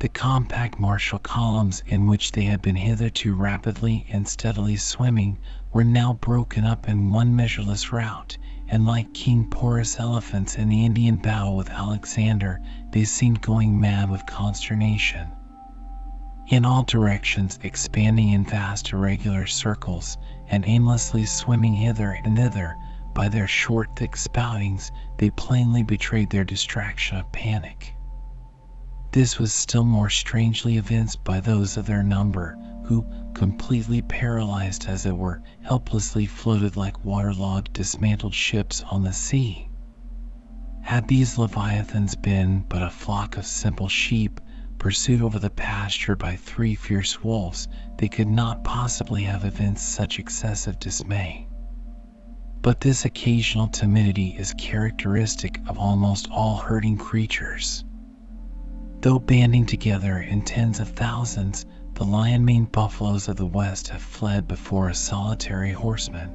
The 0.00 0.08
compact 0.08 0.78
martial 0.78 1.18
columns 1.18 1.82
in 1.86 2.06
which 2.06 2.30
they 2.32 2.42
had 2.44 2.62
been 2.62 2.76
hitherto 2.76 3.34
rapidly 3.34 4.06
and 4.10 4.28
steadily 4.28 4.76
swimming 4.76 5.38
were 5.72 5.82
now 5.84 6.12
broken 6.12 6.64
up 6.64 6.88
in 6.88 7.10
one 7.10 7.34
measureless 7.34 7.92
rout, 7.92 8.38
and 8.68 8.86
like 8.86 9.12
King 9.14 9.46
Porus 9.50 9.98
elephants 9.98 10.56
in 10.56 10.68
the 10.68 10.84
Indian 10.84 11.16
battle 11.16 11.56
with 11.56 11.70
Alexander, 11.70 12.60
they 12.92 13.04
seemed 13.04 13.40
going 13.40 13.80
mad 13.80 14.10
with 14.10 14.26
consternation. 14.26 15.28
In 16.48 16.64
all 16.64 16.82
directions, 16.84 17.58
expanding 17.62 18.30
in 18.30 18.44
vast 18.44 18.92
irregular 18.92 19.46
circles, 19.46 20.16
and 20.48 20.64
aimlessly 20.66 21.26
swimming 21.26 21.74
hither 21.74 22.18
and 22.24 22.36
thither, 22.36 22.76
by 23.18 23.28
their 23.28 23.48
short, 23.48 23.96
thick 23.96 24.14
spoutings, 24.16 24.92
they 25.16 25.28
plainly 25.30 25.82
betrayed 25.82 26.30
their 26.30 26.44
distraction 26.44 27.16
of 27.16 27.32
panic. 27.32 27.92
This 29.10 29.40
was 29.40 29.52
still 29.52 29.82
more 29.82 30.08
strangely 30.08 30.76
evinced 30.76 31.24
by 31.24 31.40
those 31.40 31.76
of 31.76 31.84
their 31.84 32.04
number, 32.04 32.56
who, 32.84 33.04
completely 33.34 34.02
paralyzed 34.02 34.86
as 34.86 35.04
it 35.04 35.16
were, 35.16 35.42
helplessly 35.62 36.26
floated 36.26 36.76
like 36.76 37.04
waterlogged, 37.04 37.72
dismantled 37.72 38.34
ships 38.34 38.84
on 38.88 39.02
the 39.02 39.12
sea. 39.12 39.68
Had 40.82 41.08
these 41.08 41.38
leviathans 41.38 42.14
been 42.14 42.64
but 42.68 42.84
a 42.84 42.88
flock 42.88 43.36
of 43.36 43.44
simple 43.44 43.88
sheep, 43.88 44.40
pursued 44.78 45.22
over 45.22 45.40
the 45.40 45.50
pasture 45.50 46.14
by 46.14 46.36
three 46.36 46.76
fierce 46.76 47.20
wolves, 47.24 47.66
they 47.96 48.06
could 48.06 48.28
not 48.28 48.62
possibly 48.62 49.24
have 49.24 49.44
evinced 49.44 49.88
such 49.88 50.20
excessive 50.20 50.78
dismay. 50.78 51.47
But 52.60 52.80
this 52.80 53.04
occasional 53.04 53.68
timidity 53.68 54.36
is 54.36 54.52
characteristic 54.58 55.60
of 55.68 55.78
almost 55.78 56.28
all 56.30 56.56
herding 56.56 56.98
creatures. 56.98 57.84
Though 59.00 59.20
banding 59.20 59.64
together 59.64 60.18
in 60.18 60.42
tens 60.42 60.80
of 60.80 60.88
thousands, 60.88 61.64
the 61.94 62.04
lion 62.04 62.44
maned 62.44 62.72
buffaloes 62.72 63.28
of 63.28 63.36
the 63.36 63.46
West 63.46 63.88
have 63.88 64.02
fled 64.02 64.48
before 64.48 64.88
a 64.88 64.94
solitary 64.94 65.72
horseman. 65.72 66.30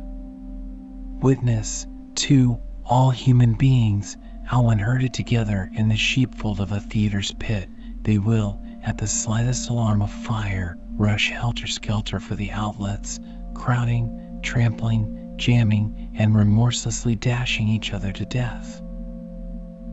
Witness, 1.19 1.85
too, 2.15 2.57
all 2.85 3.11
human 3.11 3.53
beings, 3.53 4.17
how 4.43 4.63
when 4.63 4.79
herded 4.79 5.13
together 5.13 5.69
in 5.73 5.89
the 5.89 5.95
sheepfold 5.95 6.59
of 6.61 6.71
a 6.71 6.79
theater's 6.79 7.31
pit, 7.33 7.69
they 8.01 8.17
will, 8.17 8.61
at 8.81 8.97
the 8.97 9.07
slightest 9.07 9.69
alarm 9.69 10.01
of 10.01 10.09
fire, 10.09 10.77
rush 10.91 11.29
helter 11.29 11.67
skelter 11.67 12.19
for 12.19 12.35
the 12.35 12.51
outlets, 12.51 13.19
crowding, 13.53 14.39
trampling, 14.41 15.33
jamming, 15.37 16.02
and 16.15 16.35
remorselessly 16.35 17.15
dashing 17.15 17.67
each 17.67 17.93
other 17.93 18.11
to 18.11 18.25
death. 18.25 18.81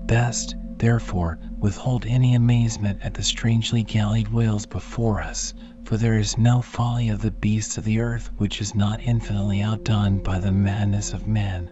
Best, 0.07 0.57
therefore, 0.77 1.39
withhold 1.59 2.05
any 2.07 2.35
amazement 2.35 2.99
at 3.03 3.15
the 3.15 3.23
strangely 3.23 3.83
gallied 3.83 4.29
whales 4.29 4.67
before 4.67 5.21
us, 5.21 5.55
for 5.85 5.97
there 5.97 6.19
is 6.19 6.37
no 6.37 6.61
folly 6.61 7.09
of 7.09 7.23
the 7.23 7.31
beasts 7.31 7.79
of 7.79 7.85
the 7.85 8.00
earth 8.00 8.31
which 8.39 8.61
is 8.61 8.75
not 8.75 9.00
infinitely 9.03 9.62
outdone 9.62 10.19
by 10.19 10.39
the 10.39 10.53
madness 10.53 11.12
of 11.12 11.27
men. 11.27 11.71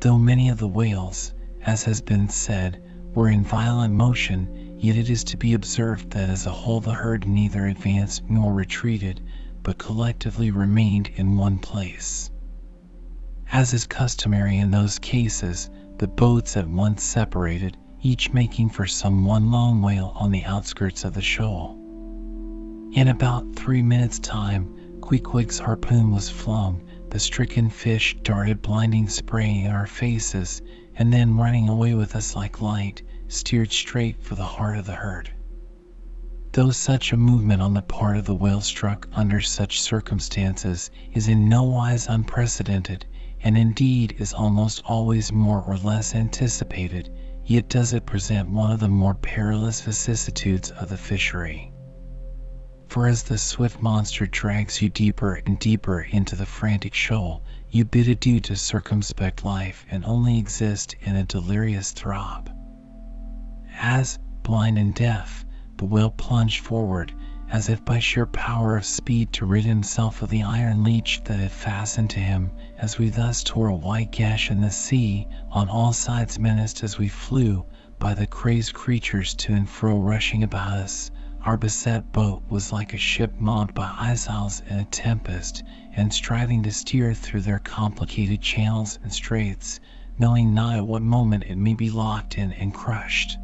Though 0.00 0.18
many 0.18 0.48
of 0.48 0.58
the 0.58 0.68
whales, 0.68 1.32
as 1.62 1.84
has 1.84 2.00
been 2.00 2.28
said, 2.28 2.82
were 3.14 3.28
in 3.28 3.44
violent 3.44 3.94
motion, 3.94 4.76
yet 4.78 4.96
it 4.96 5.08
is 5.08 5.22
to 5.24 5.36
be 5.36 5.54
observed 5.54 6.10
that 6.10 6.28
as 6.28 6.46
a 6.46 6.50
whole 6.50 6.80
the 6.80 6.92
herd 6.92 7.26
neither 7.26 7.66
advanced 7.66 8.24
nor 8.28 8.52
retreated, 8.52 9.20
but 9.62 9.78
collectively 9.78 10.50
remained 10.50 11.08
in 11.14 11.36
one 11.36 11.58
place. 11.58 12.31
As 13.54 13.74
is 13.74 13.86
customary 13.86 14.56
in 14.56 14.70
those 14.70 14.98
cases, 14.98 15.68
the 15.98 16.08
boats 16.08 16.56
at 16.56 16.66
once 16.70 17.02
separated, 17.02 17.76
each 18.00 18.32
making 18.32 18.70
for 18.70 18.86
some 18.86 19.26
one 19.26 19.50
long 19.50 19.82
whale 19.82 20.14
on 20.16 20.30
the 20.30 20.46
outskirts 20.46 21.04
of 21.04 21.12
the 21.12 21.20
shoal. 21.20 21.76
In 22.94 23.08
about 23.08 23.54
three 23.54 23.82
minutes' 23.82 24.18
time, 24.18 24.74
Queequeg's 25.02 25.58
harpoon 25.58 26.12
was 26.12 26.30
flung, 26.30 26.80
the 27.10 27.20
stricken 27.20 27.68
fish 27.68 28.16
darted 28.22 28.62
blinding 28.62 29.06
spray 29.06 29.64
in 29.64 29.70
our 29.70 29.86
faces, 29.86 30.62
and 30.96 31.12
then 31.12 31.36
running 31.36 31.68
away 31.68 31.92
with 31.92 32.16
us 32.16 32.34
like 32.34 32.62
light, 32.62 33.02
steered 33.28 33.70
straight 33.70 34.22
for 34.22 34.34
the 34.34 34.42
heart 34.42 34.78
of 34.78 34.86
the 34.86 34.94
herd. 34.94 35.30
Though 36.52 36.70
such 36.70 37.12
a 37.12 37.18
movement 37.18 37.60
on 37.60 37.74
the 37.74 37.82
part 37.82 38.16
of 38.16 38.24
the 38.24 38.34
whale 38.34 38.62
struck 38.62 39.08
under 39.12 39.42
such 39.42 39.82
circumstances 39.82 40.90
is 41.12 41.28
in 41.28 41.50
no 41.50 41.64
wise 41.64 42.06
unprecedented, 42.08 43.04
and 43.44 43.58
indeed 43.58 44.14
is 44.18 44.32
almost 44.32 44.80
always 44.84 45.32
more 45.32 45.60
or 45.62 45.76
less 45.78 46.14
anticipated, 46.14 47.10
yet 47.44 47.68
does 47.68 47.92
it 47.92 48.06
present 48.06 48.48
one 48.48 48.70
of 48.70 48.78
the 48.78 48.88
more 48.88 49.14
perilous 49.14 49.80
vicissitudes 49.80 50.70
of 50.70 50.88
the 50.88 50.96
fishery. 50.96 51.72
For 52.86 53.08
as 53.08 53.24
the 53.24 53.38
swift 53.38 53.82
monster 53.82 54.26
drags 54.26 54.80
you 54.80 54.90
deeper 54.90 55.34
and 55.46 55.58
deeper 55.58 56.02
into 56.02 56.36
the 56.36 56.46
frantic 56.46 56.94
shoal, 56.94 57.42
you 57.70 57.84
bid 57.84 58.06
adieu 58.06 58.38
to 58.40 58.54
circumspect 58.54 59.44
life 59.44 59.86
and 59.90 60.04
only 60.04 60.38
exist 60.38 60.94
in 61.00 61.16
a 61.16 61.24
delirious 61.24 61.90
throb. 61.90 62.50
As, 63.80 64.18
blind 64.42 64.78
and 64.78 64.94
deaf, 64.94 65.44
the 65.78 65.84
whale 65.86 66.10
plunged 66.10 66.60
forward, 66.60 67.12
as 67.50 67.68
if 67.68 67.84
by 67.84 67.98
sheer 67.98 68.26
power 68.26 68.76
of 68.76 68.84
speed 68.84 69.32
to 69.32 69.46
rid 69.46 69.64
himself 69.64 70.22
of 70.22 70.30
the 70.30 70.42
iron 70.42 70.84
leech 70.84 71.22
that 71.24 71.40
had 71.40 71.50
fastened 71.50 72.10
to 72.10 72.20
him, 72.20 72.50
as 72.82 72.98
we 72.98 73.10
thus 73.10 73.44
tore 73.44 73.68
a 73.68 73.76
wide 73.76 74.10
gash 74.10 74.50
in 74.50 74.60
the 74.60 74.68
sea, 74.68 75.24
on 75.52 75.68
all 75.68 75.92
sides 75.92 76.40
menaced 76.40 76.82
as 76.82 76.98
we 76.98 77.06
flew 77.06 77.64
by 78.00 78.12
the 78.12 78.26
crazed 78.26 78.74
creatures 78.74 79.34
to 79.34 79.52
and 79.52 79.68
fro 79.68 79.96
rushing 80.00 80.42
about 80.42 80.72
us. 80.72 81.08
Our 81.44 81.56
beset 81.56 82.10
boat 82.10 82.42
was 82.50 82.72
like 82.72 82.92
a 82.92 82.98
ship 82.98 83.38
mobbed 83.38 83.72
by 83.72 83.88
isles 83.96 84.62
in 84.68 84.80
a 84.80 84.84
tempest, 84.86 85.62
and 85.92 86.12
striving 86.12 86.64
to 86.64 86.72
steer 86.72 87.14
through 87.14 87.42
their 87.42 87.60
complicated 87.60 88.40
channels 88.40 88.98
and 89.04 89.12
straits, 89.12 89.78
knowing 90.18 90.52
not 90.52 90.74
at 90.74 90.84
what 90.84 91.02
moment 91.02 91.44
it 91.44 91.56
may 91.56 91.74
be 91.74 91.88
locked 91.88 92.36
in 92.36 92.52
and 92.52 92.74
crushed. 92.74 93.38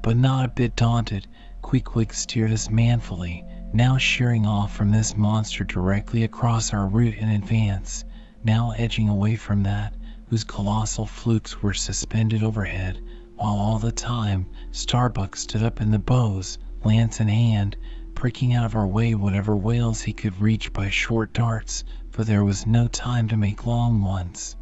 But 0.00 0.16
not 0.16 0.46
a 0.46 0.48
bit 0.48 0.74
daunted, 0.74 1.26
Queequeg 1.60 2.14
steered 2.14 2.50
us 2.50 2.70
manfully, 2.70 3.44
now 3.74 3.98
sheering 3.98 4.46
off 4.46 4.74
from 4.74 4.90
this 4.90 5.14
monster 5.18 5.64
directly 5.64 6.24
across 6.24 6.72
our 6.72 6.86
route 6.86 7.18
in 7.18 7.28
advance, 7.28 8.06
now 8.44 8.72
edging 8.72 9.08
away 9.08 9.36
from 9.36 9.62
that 9.62 9.94
whose 10.28 10.44
colossal 10.44 11.06
flukes 11.06 11.62
were 11.62 11.74
suspended 11.74 12.42
overhead, 12.42 13.00
while 13.36 13.54
all 13.54 13.78
the 13.78 13.92
time 13.92 14.46
Starbuck 14.70 15.36
stood 15.36 15.62
up 15.62 15.80
in 15.80 15.90
the 15.90 15.98
bows, 15.98 16.58
lance 16.84 17.20
in 17.20 17.28
hand, 17.28 17.76
pricking 18.14 18.54
out 18.54 18.64
of 18.64 18.74
our 18.74 18.86
way 18.86 19.14
whatever 19.14 19.56
whales 19.56 20.00
he 20.02 20.12
could 20.12 20.40
reach 20.40 20.72
by 20.72 20.88
short 20.88 21.32
darts, 21.32 21.84
for 22.10 22.24
there 22.24 22.44
was 22.44 22.66
no 22.66 22.86
time 22.88 23.28
to 23.28 23.36
make 23.36 23.66
long 23.66 24.00
ones. 24.00 24.56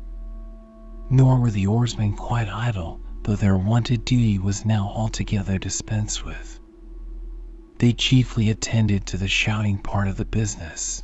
Nor 1.08 1.40
were 1.40 1.50
the 1.50 1.66
oarsmen 1.66 2.14
quite 2.16 2.48
idle, 2.48 3.00
though 3.22 3.36
their 3.36 3.58
wonted 3.58 4.04
duty 4.04 4.38
was 4.38 4.64
now 4.64 4.88
altogether 4.88 5.58
dispensed 5.58 6.24
with. 6.24 6.58
They 7.78 7.92
chiefly 7.92 8.50
attended 8.50 9.06
to 9.06 9.16
the 9.16 9.28
shouting 9.28 9.78
part 9.78 10.08
of 10.08 10.16
the 10.16 10.24
business. 10.24 11.02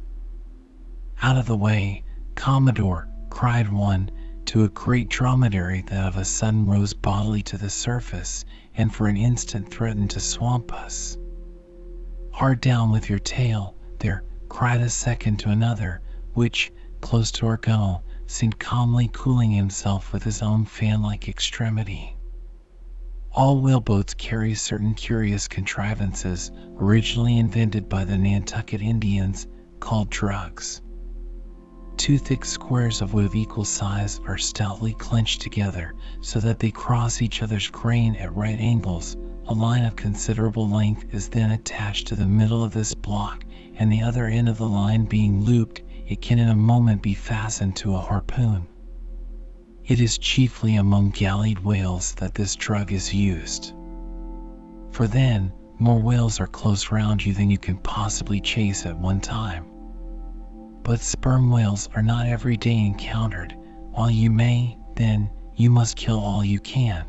Out 1.23 1.37
of 1.37 1.47
the 1.47 1.57
way, 1.57 2.05
Commodore, 2.37 3.09
cried 3.31 3.73
one 3.73 4.11
to 4.45 4.63
a 4.63 4.69
great 4.69 5.09
dromedary 5.09 5.83
that 5.89 6.07
of 6.07 6.17
a 6.17 6.25
sudden 6.25 6.67
rose 6.67 6.95
bodily 6.95 7.43
to 7.43 7.59
the 7.59 7.69
surface 7.69 8.45
and 8.77 8.95
for 8.95 9.09
an 9.09 9.17
instant 9.17 9.69
threatened 9.69 10.11
to 10.11 10.21
swamp 10.21 10.73
us. 10.73 11.19
Hard 12.31 12.61
down 12.61 12.93
with 12.93 13.11
your 13.11 13.19
tail, 13.19 13.75
there, 13.99 14.23
cried 14.49 14.81
a 14.81 14.89
second 14.89 15.39
to 15.39 15.51
another, 15.51 16.03
which, 16.35 16.71
close 17.01 17.33
to 17.33 17.47
our 17.47 17.57
gunwale, 17.57 18.05
seemed 18.27 18.59
calmly 18.59 19.09
cooling 19.13 19.51
himself 19.51 20.13
with 20.13 20.23
his 20.23 20.43
own 20.43 20.65
fan 20.65 21.03
like 21.03 21.29
extremity. 21.29 22.17
All 23.33 23.61
whaleboats 23.61 24.15
carry 24.15 24.55
certain 24.55 24.95
curious 24.95 25.49
contrivances 25.49 26.51
originally 26.77 27.39
invented 27.39 27.89
by 27.89 28.05
the 28.05 28.17
Nantucket 28.17 28.81
Indians 28.81 29.47
called 29.81 30.11
drugs. 30.11 30.81
Two 31.97 32.19
thick 32.19 32.45
squares 32.45 33.01
of 33.01 33.15
wood 33.15 33.25
of 33.25 33.35
equal 33.35 33.65
size 33.65 34.21
are 34.27 34.39
stoutly 34.39 34.93
clenched 34.93 35.41
together 35.41 35.95
so 36.21 36.39
that 36.41 36.59
they 36.59 36.71
cross 36.71 37.23
each 37.23 37.43
other's 37.43 37.69
grain 37.69 38.15
at 38.17 38.37
right 38.37 38.61
angles. 38.61 39.17
A 39.49 39.55
line 39.55 39.85
of 39.85 39.97
considerable 39.97 40.69
length 40.69 41.07
is 41.13 41.29
then 41.29 41.51
attached 41.53 42.09
to 42.09 42.15
the 42.15 42.27
middle 42.27 42.63
of 42.63 42.73
this 42.73 42.95
block, 42.95 43.45
and 43.77 43.91
the 43.91 44.03
other 44.03 44.27
end 44.27 44.49
of 44.49 44.59
the 44.59 44.69
line 44.69 45.07
being 45.07 45.43
looped, 45.43 45.83
it 46.07 46.21
can 46.21 46.39
in 46.39 46.49
a 46.49 46.55
moment 46.55 47.03
be 47.03 47.15
fastened 47.15 47.77
to 47.77 47.95
a 47.95 48.01
harpoon. 48.01 48.67
It 49.85 49.99
is 49.99 50.19
chiefly 50.19 50.77
among 50.77 51.11
gallied 51.11 51.61
whales 51.61 52.15
that 52.15 52.35
this 52.35 52.57
drug 52.57 52.93
is 52.93 53.15
used. 53.15 53.73
For 54.91 55.07
then, 55.07 55.53
more 55.79 56.01
whales 56.01 56.41
are 56.41 56.47
close 56.47 56.91
round 56.91 57.25
you 57.25 57.33
than 57.33 57.51
you 57.51 57.59
can 57.59 57.79
possibly 57.79 58.41
chase 58.41 58.85
at 58.85 58.99
one 58.99 59.21
time. 59.21 59.65
But 60.87 61.01
sperm 61.01 61.51
whales 61.51 61.89
are 61.97 62.03
not 62.03 62.29
every 62.29 62.57
day 62.57 62.79
encountered. 62.79 63.57
While 63.91 64.09
you 64.09 64.31
may, 64.31 64.79
then, 64.95 65.31
you 65.57 65.69
must 65.69 65.97
kill 65.97 66.21
all 66.21 66.45
you 66.45 66.61
can. 66.61 67.05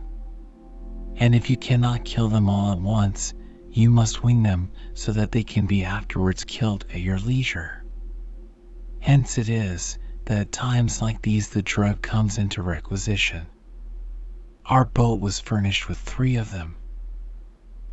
And 1.17 1.35
if 1.35 1.47
you 1.47 1.57
cannot 1.57 2.03
kill 2.03 2.27
them 2.27 2.49
all 2.49 2.71
at 2.71 2.81
once, 2.81 3.35
you 3.69 3.91
must 3.91 4.23
wing 4.23 4.41
them 4.41 4.71
so 4.95 5.11
that 5.11 5.31
they 5.31 5.43
can 5.43 5.67
be 5.67 5.85
afterwards 5.85 6.43
killed 6.43 6.85
at 6.89 7.01
your 7.01 7.19
leisure. 7.19 7.83
Hence 8.99 9.37
it 9.37 9.47
is 9.47 9.99
that 10.25 10.39
at 10.39 10.51
times 10.51 10.99
like 10.99 11.21
these 11.21 11.49
the 11.49 11.61
drug 11.61 12.01
comes 12.01 12.39
into 12.39 12.63
requisition. 12.63 13.45
Our 14.65 14.85
boat 14.85 15.19
was 15.19 15.39
furnished 15.39 15.87
with 15.87 15.99
three 15.99 16.35
of 16.35 16.49
them. 16.49 16.77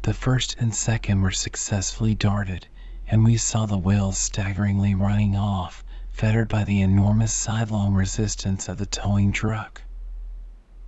The 0.00 0.14
first 0.14 0.56
and 0.58 0.74
second 0.74 1.20
were 1.20 1.30
successfully 1.30 2.14
darted, 2.14 2.68
and 3.08 3.24
we 3.24 3.36
saw 3.36 3.66
the 3.66 3.76
whales 3.76 4.16
staggeringly 4.16 4.94
running 4.94 5.36
off, 5.36 5.84
fettered 6.10 6.48
by 6.48 6.64
the 6.64 6.80
enormous 6.80 7.32
sidelong 7.32 7.92
resistance 7.92 8.68
of 8.68 8.78
the 8.78 8.86
towing 8.86 9.30
drug. 9.30 9.80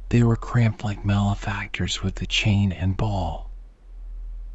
They 0.09 0.23
were 0.23 0.37
cramped 0.37 0.85
like 0.85 1.05
malefactors 1.05 2.03
with 2.03 2.15
the 2.15 2.27
chain 2.27 2.73
and 2.73 2.97
ball. 2.97 3.51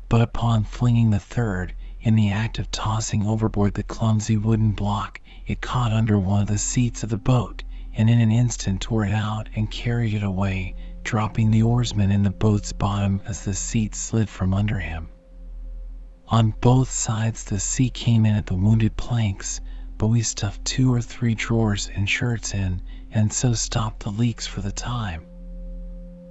But 0.10 0.22
upon 0.22 0.64
flinging 0.64 1.12
the 1.12 1.20
third, 1.20 1.74
in 2.02 2.16
the 2.16 2.32
act 2.32 2.58
of 2.58 2.72
tossing 2.72 3.26
overboard 3.28 3.76
the 3.76 3.84
clumsy 3.84 4.38
wooden 4.38 4.72
block, 4.72 5.22
it 5.46 5.62
caught 5.62 5.92
under 5.92 6.18
one 6.18 6.42
of 6.42 6.48
the 6.48 6.58
seats 6.58 7.04
of 7.04 7.10
the 7.10 7.18
boat, 7.18 7.64
and 7.94 8.10
in 8.10 8.20
an 8.20 8.32
instant 8.32 8.82
tore 8.82 9.06
it 9.06 9.14
out 9.14 9.50
and 9.56 9.70
carried 9.70 10.14
it 10.14 10.24
away, 10.24 10.76
dropping 11.04 11.52
the 11.52 11.64
oarsman 11.64 12.12
in 12.12 12.24
the 12.24 12.32
boat's 12.32 12.74
bottom 12.74 13.22
as 13.26 13.44
the 13.44 13.54
seat 13.54 13.94
slid 13.94 14.30
from 14.30 14.54
under 14.54 14.80
him. 14.80 15.10
On 16.32 16.54
both 16.62 16.90
sides 16.90 17.44
the 17.44 17.60
sea 17.60 17.90
came 17.90 18.26
in 18.26 18.36
at 18.36 18.46
the 18.46 18.56
wounded 18.56 18.96
planks, 18.96 19.60
but 19.98 20.08
we 20.08 20.22
stuffed 20.22 20.64
two 20.64 20.94
or 20.94 21.02
three 21.02 21.36
drawers 21.36 21.90
and 21.94 22.10
shirts 22.10 22.54
in, 22.54 22.82
and 23.12 23.34
so 23.34 23.52
stopped 23.52 24.04
the 24.04 24.12
leaks 24.12 24.48
for 24.48 24.62
the 24.62 24.72
time. 24.72 25.26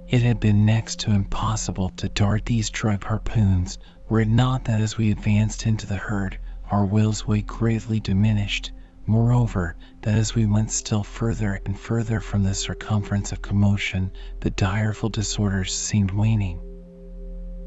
It 0.07 0.23
had 0.23 0.39
been 0.39 0.65
next 0.65 1.01
to 1.01 1.11
impossible 1.11 1.89
to 1.97 2.09
dart 2.09 2.47
these 2.47 2.71
drug 2.71 3.03
harpoons, 3.03 3.77
were 4.09 4.21
it 4.21 4.27
not 4.27 4.65
that 4.65 4.81
as 4.81 4.97
we 4.97 5.11
advanced 5.11 5.67
into 5.67 5.85
the 5.85 5.97
herd, 5.97 6.39
our 6.71 6.83
whale's 6.83 7.27
weight 7.27 7.45
greatly 7.45 7.99
diminished, 7.99 8.71
moreover, 9.05 9.75
that 10.01 10.15
as 10.15 10.33
we 10.33 10.47
went 10.47 10.71
still 10.71 11.03
further 11.03 11.61
and 11.63 11.79
further 11.79 12.19
from 12.19 12.41
the 12.41 12.55
circumference 12.55 13.31
of 13.31 13.43
commotion, 13.43 14.11
the 14.39 14.49
direful 14.49 15.09
disorders 15.09 15.71
seemed 15.75 16.09
waning 16.09 16.59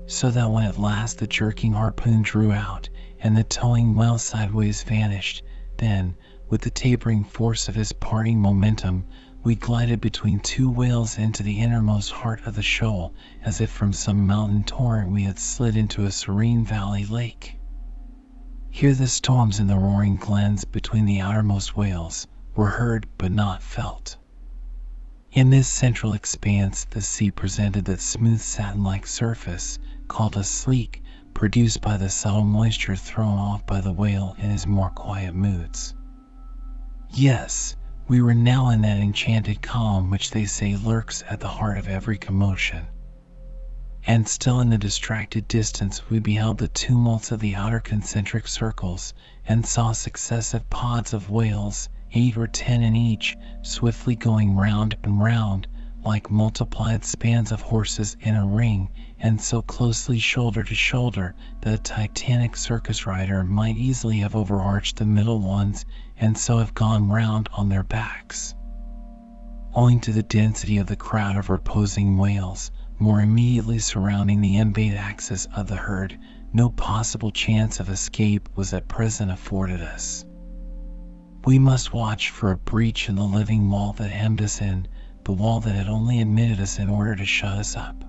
so 0.06 0.30
that 0.30 0.50
when 0.50 0.64
at 0.64 0.78
last 0.78 1.18
the 1.18 1.26
jerking 1.26 1.72
harpoon 1.72 2.20
drew 2.20 2.52
out 2.52 2.88
and 3.20 3.34
the 3.34 3.42
towing 3.44 3.94
well 3.94 4.18
sideways 4.18 4.82
vanished, 4.82 5.42
then, 5.78 6.14
with 6.50 6.60
the 6.60 6.70
tapering 6.70 7.24
force 7.24 7.68
of 7.68 7.74
his 7.74 7.92
parting 7.94 8.38
momentum, 8.38 9.02
we 9.42 9.54
glided 9.54 10.00
between 10.02 10.38
two 10.40 10.70
whales 10.70 11.16
into 11.16 11.42
the 11.42 11.58
innermost 11.58 12.10
heart 12.12 12.40
of 12.46 12.54
the 12.54 12.62
shoal, 12.62 13.14
as 13.42 13.62
if 13.62 13.70
from 13.70 13.94
some 13.94 14.26
mountain 14.26 14.62
torrent 14.62 15.10
we 15.10 15.22
had 15.22 15.38
slid 15.38 15.74
into 15.76 16.04
a 16.04 16.10
serene 16.10 16.64
valley 16.66 17.06
lake. 17.06 17.58
Here 18.70 18.94
the 18.94 19.06
storms 19.06 19.58
in 19.58 19.66
the 19.66 19.78
roaring 19.78 20.16
glens 20.16 20.66
between 20.66 21.06
the 21.06 21.20
outermost 21.20 21.76
whales 21.76 22.26
were 22.54 22.70
heard 22.70 23.06
but 23.16 23.32
not 23.32 23.62
felt. 23.62 24.18
In 25.32 25.50
this 25.50 25.66
central 25.66 26.12
expanse 26.12 26.84
the 26.84 27.00
sea 27.00 27.30
presented 27.30 27.86
that 27.86 28.00
smooth 28.00 28.40
satin-like 28.40 29.06
surface 29.06 29.78
called 30.08 30.36
a 30.36 30.44
sleek, 30.44 31.02
produced 31.32 31.80
by 31.80 31.96
the 31.96 32.08
subtle 32.08 32.44
moisture 32.44 32.96
thrown 32.96 33.38
off 33.38 33.66
by 33.66 33.80
the 33.80 33.92
whale 33.92 34.36
in 34.38 34.50
his 34.50 34.66
more 34.66 34.90
quiet 34.90 35.34
moods. 35.34 35.94
Yes, 37.10 37.76
we 38.06 38.20
were 38.20 38.34
now 38.34 38.68
in 38.68 38.82
that 38.82 38.98
enchanted 38.98 39.62
calm 39.62 40.10
which 40.10 40.30
they 40.30 40.44
say 40.44 40.76
lurks 40.76 41.22
at 41.28 41.40
the 41.40 41.48
heart 41.48 41.78
of 41.78 41.88
every 41.88 42.18
commotion. 42.18 42.86
And 44.06 44.28
still 44.28 44.60
in 44.60 44.68
the 44.68 44.76
distracted 44.76 45.48
distance 45.48 46.10
we 46.10 46.18
beheld 46.18 46.58
the 46.58 46.68
tumults 46.68 47.32
of 47.32 47.40
the 47.40 47.54
outer 47.54 47.80
concentric 47.80 48.46
circles, 48.46 49.14
and 49.46 49.64
saw 49.64 49.92
successive 49.92 50.68
pods 50.68 51.14
of 51.14 51.30
whales, 51.30 51.88
eight 52.12 52.36
or 52.36 52.46
ten 52.46 52.82
in 52.82 52.94
each, 52.94 53.34
swiftly 53.62 54.14
going 54.14 54.54
round 54.54 54.96
and 55.02 55.22
round, 55.22 55.66
like 56.04 56.30
multiplied 56.30 57.02
spans 57.02 57.50
of 57.50 57.62
horses 57.62 58.14
in 58.20 58.36
a 58.36 58.46
ring, 58.46 58.90
and 59.24 59.40
so 59.40 59.62
closely 59.62 60.18
shoulder 60.18 60.62
to 60.62 60.74
shoulder 60.74 61.34
that 61.62 61.72
a 61.72 61.78
titanic 61.78 62.54
circus 62.54 63.06
rider 63.06 63.42
might 63.42 63.78
easily 63.78 64.18
have 64.18 64.36
overarched 64.36 64.96
the 64.96 65.06
middle 65.06 65.40
ones 65.40 65.86
and 66.18 66.36
so 66.36 66.58
have 66.58 66.74
gone 66.74 67.08
round 67.08 67.48
on 67.54 67.70
their 67.70 67.82
backs. 67.82 68.54
Owing 69.74 70.00
to 70.00 70.12
the 70.12 70.22
density 70.22 70.76
of 70.76 70.86
the 70.88 70.94
crowd 70.94 71.38
of 71.38 71.48
reposing 71.48 72.18
whales, 72.18 72.70
more 72.98 73.22
immediately 73.22 73.78
surrounding 73.78 74.42
the 74.42 74.58
embayed 74.58 74.92
axis 74.92 75.46
of 75.56 75.68
the 75.68 75.76
herd, 75.76 76.18
no 76.52 76.68
possible 76.68 77.30
chance 77.30 77.80
of 77.80 77.88
escape 77.88 78.50
was 78.54 78.74
at 78.74 78.88
present 78.88 79.30
afforded 79.30 79.80
us. 79.80 80.26
We 81.46 81.58
must 81.58 81.94
watch 81.94 82.28
for 82.28 82.50
a 82.50 82.58
breach 82.58 83.08
in 83.08 83.14
the 83.14 83.22
living 83.22 83.70
wall 83.70 83.94
that 83.94 84.10
hemmed 84.10 84.42
us 84.42 84.60
in, 84.60 84.86
the 85.24 85.32
wall 85.32 85.60
that 85.60 85.74
had 85.74 85.88
only 85.88 86.20
admitted 86.20 86.60
us 86.60 86.78
in 86.78 86.90
order 86.90 87.16
to 87.16 87.24
shut 87.24 87.56
us 87.56 87.74
up. 87.74 88.04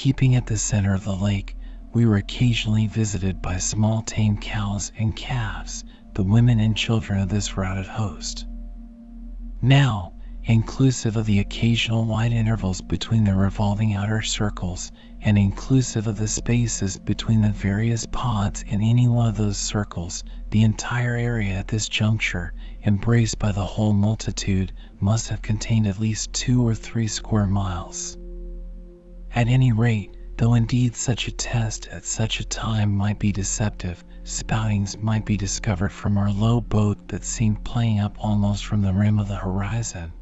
Keeping 0.00 0.36
at 0.36 0.46
the 0.46 0.56
center 0.56 0.94
of 0.94 1.02
the 1.02 1.16
lake, 1.16 1.56
we 1.92 2.06
were 2.06 2.18
occasionally 2.18 2.86
visited 2.86 3.42
by 3.42 3.56
small 3.56 4.02
tame 4.02 4.36
cows 4.36 4.92
and 4.96 5.16
calves, 5.16 5.82
the 6.14 6.22
women 6.22 6.60
and 6.60 6.76
children 6.76 7.20
of 7.20 7.28
this 7.28 7.56
routed 7.56 7.88
host. 7.88 8.46
Now, 9.60 10.12
inclusive 10.44 11.16
of 11.16 11.26
the 11.26 11.40
occasional 11.40 12.04
wide 12.04 12.30
intervals 12.30 12.80
between 12.80 13.24
the 13.24 13.34
revolving 13.34 13.94
outer 13.94 14.22
circles, 14.22 14.92
and 15.20 15.36
inclusive 15.36 16.06
of 16.06 16.16
the 16.16 16.28
spaces 16.28 16.96
between 16.96 17.42
the 17.42 17.50
various 17.50 18.06
pods 18.06 18.62
in 18.68 18.80
any 18.80 19.08
one 19.08 19.28
of 19.28 19.36
those 19.36 19.58
circles, 19.58 20.22
the 20.50 20.62
entire 20.62 21.16
area 21.16 21.54
at 21.54 21.66
this 21.66 21.88
juncture, 21.88 22.54
embraced 22.86 23.40
by 23.40 23.50
the 23.50 23.66
whole 23.66 23.92
multitude, 23.92 24.72
must 25.00 25.28
have 25.30 25.42
contained 25.42 25.88
at 25.88 25.98
least 25.98 26.32
two 26.32 26.64
or 26.64 26.76
three 26.76 27.08
square 27.08 27.48
miles. 27.48 28.16
At 29.38 29.46
any 29.46 29.70
rate, 29.70 30.16
though 30.36 30.54
indeed 30.54 30.96
such 30.96 31.28
a 31.28 31.30
test 31.30 31.86
at 31.92 32.04
such 32.04 32.40
a 32.40 32.44
time 32.44 32.92
might 32.96 33.20
be 33.20 33.30
deceptive, 33.30 34.02
spoutings 34.24 35.00
might 35.00 35.24
be 35.24 35.36
discovered 35.36 35.92
from 35.92 36.18
our 36.18 36.32
low 36.32 36.60
boat 36.60 37.06
that 37.06 37.22
seemed 37.22 37.62
playing 37.62 38.00
up 38.00 38.16
almost 38.18 38.66
from 38.66 38.82
the 38.82 38.92
rim 38.92 39.20
of 39.20 39.28
the 39.28 39.36
horizon. 39.36 40.12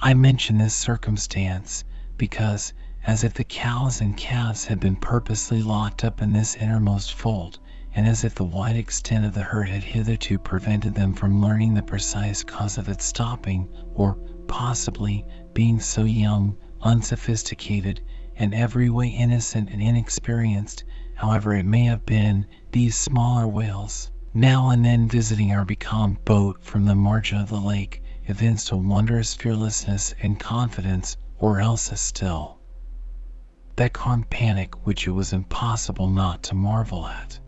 I 0.00 0.12
mention 0.14 0.58
this 0.58 0.74
circumstance 0.74 1.84
because, 2.16 2.72
as 3.04 3.22
if 3.22 3.32
the 3.34 3.44
cows 3.44 4.00
and 4.00 4.16
calves 4.16 4.64
had 4.64 4.80
been 4.80 4.96
purposely 4.96 5.62
locked 5.62 6.02
up 6.02 6.20
in 6.20 6.32
this 6.32 6.56
innermost 6.56 7.12
fold, 7.14 7.60
and 7.94 8.08
as 8.08 8.24
if 8.24 8.34
the 8.34 8.42
wide 8.42 8.74
extent 8.74 9.24
of 9.24 9.34
the 9.34 9.42
herd 9.44 9.68
had 9.68 9.84
hitherto 9.84 10.40
prevented 10.40 10.96
them 10.96 11.14
from 11.14 11.40
learning 11.40 11.74
the 11.74 11.80
precise 11.82 12.42
cause 12.42 12.76
of 12.76 12.88
its 12.88 13.04
stopping, 13.04 13.68
or, 13.94 14.16
possibly, 14.48 15.24
being 15.52 15.78
so 15.78 16.02
young, 16.02 16.56
unsophisticated, 16.84 18.00
and 18.36 18.54
every 18.54 18.90
way 18.90 19.08
innocent 19.08 19.70
and 19.70 19.82
inexperienced, 19.82 20.84
however 21.14 21.54
it 21.54 21.64
may 21.64 21.84
have 21.84 22.04
been, 22.06 22.46
these 22.72 22.94
smaller 22.94 23.48
whales, 23.48 24.10
now 24.32 24.70
and 24.70 24.84
then 24.84 25.08
visiting 25.08 25.52
our 25.52 25.64
becalmed 25.64 26.24
boat 26.24 26.62
from 26.62 26.84
the 26.84 26.94
margin 26.94 27.38
of 27.40 27.48
the 27.48 27.60
lake, 27.60 28.02
evinced 28.26 28.70
a 28.70 28.76
wondrous 28.76 29.34
fearlessness 29.34 30.14
and 30.22 30.38
confidence, 30.38 31.16
or 31.38 31.60
else 31.60 31.90
a 31.90 31.96
still, 31.96 32.58
that 33.76 33.92
calm 33.92 34.24
panic 34.24 34.86
which 34.86 35.06
it 35.06 35.10
was 35.10 35.32
impossible 35.32 36.08
not 36.08 36.42
to 36.42 36.54
marvel 36.54 37.06
at. 37.06 37.38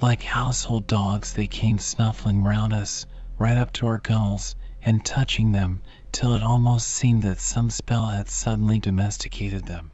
Like 0.00 0.22
household 0.22 0.86
dogs, 0.86 1.32
they 1.32 1.46
came 1.46 1.78
snuffling 1.78 2.42
round 2.42 2.72
us, 2.72 3.06
right 3.38 3.56
up 3.56 3.72
to 3.74 3.86
our 3.86 4.00
gunwales, 4.00 4.54
and 4.82 5.04
touching 5.04 5.52
them, 5.52 5.80
till 6.14 6.34
it 6.34 6.44
almost 6.44 6.86
seemed 6.86 7.24
that 7.24 7.40
some 7.40 7.68
spell 7.68 8.06
had 8.06 8.28
suddenly 8.28 8.78
domesticated 8.78 9.64
them. 9.66 9.90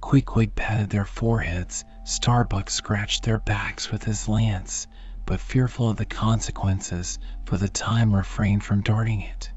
Queequeg 0.00 0.54
patted 0.54 0.88
their 0.88 1.04
foreheads, 1.04 1.84
Starbuck 2.04 2.70
scratched 2.70 3.22
their 3.22 3.38
backs 3.38 3.90
with 3.92 4.02
his 4.04 4.28
lance, 4.28 4.86
but 5.26 5.40
fearful 5.40 5.90
of 5.90 5.98
the 5.98 6.06
consequences, 6.06 7.18
for 7.44 7.58
the 7.58 7.68
time 7.68 8.14
refrained 8.14 8.64
from 8.64 8.80
darting 8.80 9.20
it. 9.20 9.52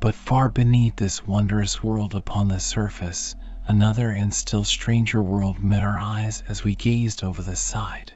But 0.00 0.16
far 0.16 0.48
beneath 0.48 0.96
this 0.96 1.24
wondrous 1.24 1.84
world 1.84 2.12
upon 2.12 2.48
the 2.48 2.58
surface, 2.58 3.36
another 3.68 4.10
and 4.10 4.34
still 4.34 4.64
stranger 4.64 5.22
world 5.22 5.60
met 5.60 5.84
our 5.84 5.98
eyes 6.00 6.42
as 6.48 6.64
we 6.64 6.74
gazed 6.74 7.22
over 7.22 7.40
the 7.40 7.54
side. 7.54 8.12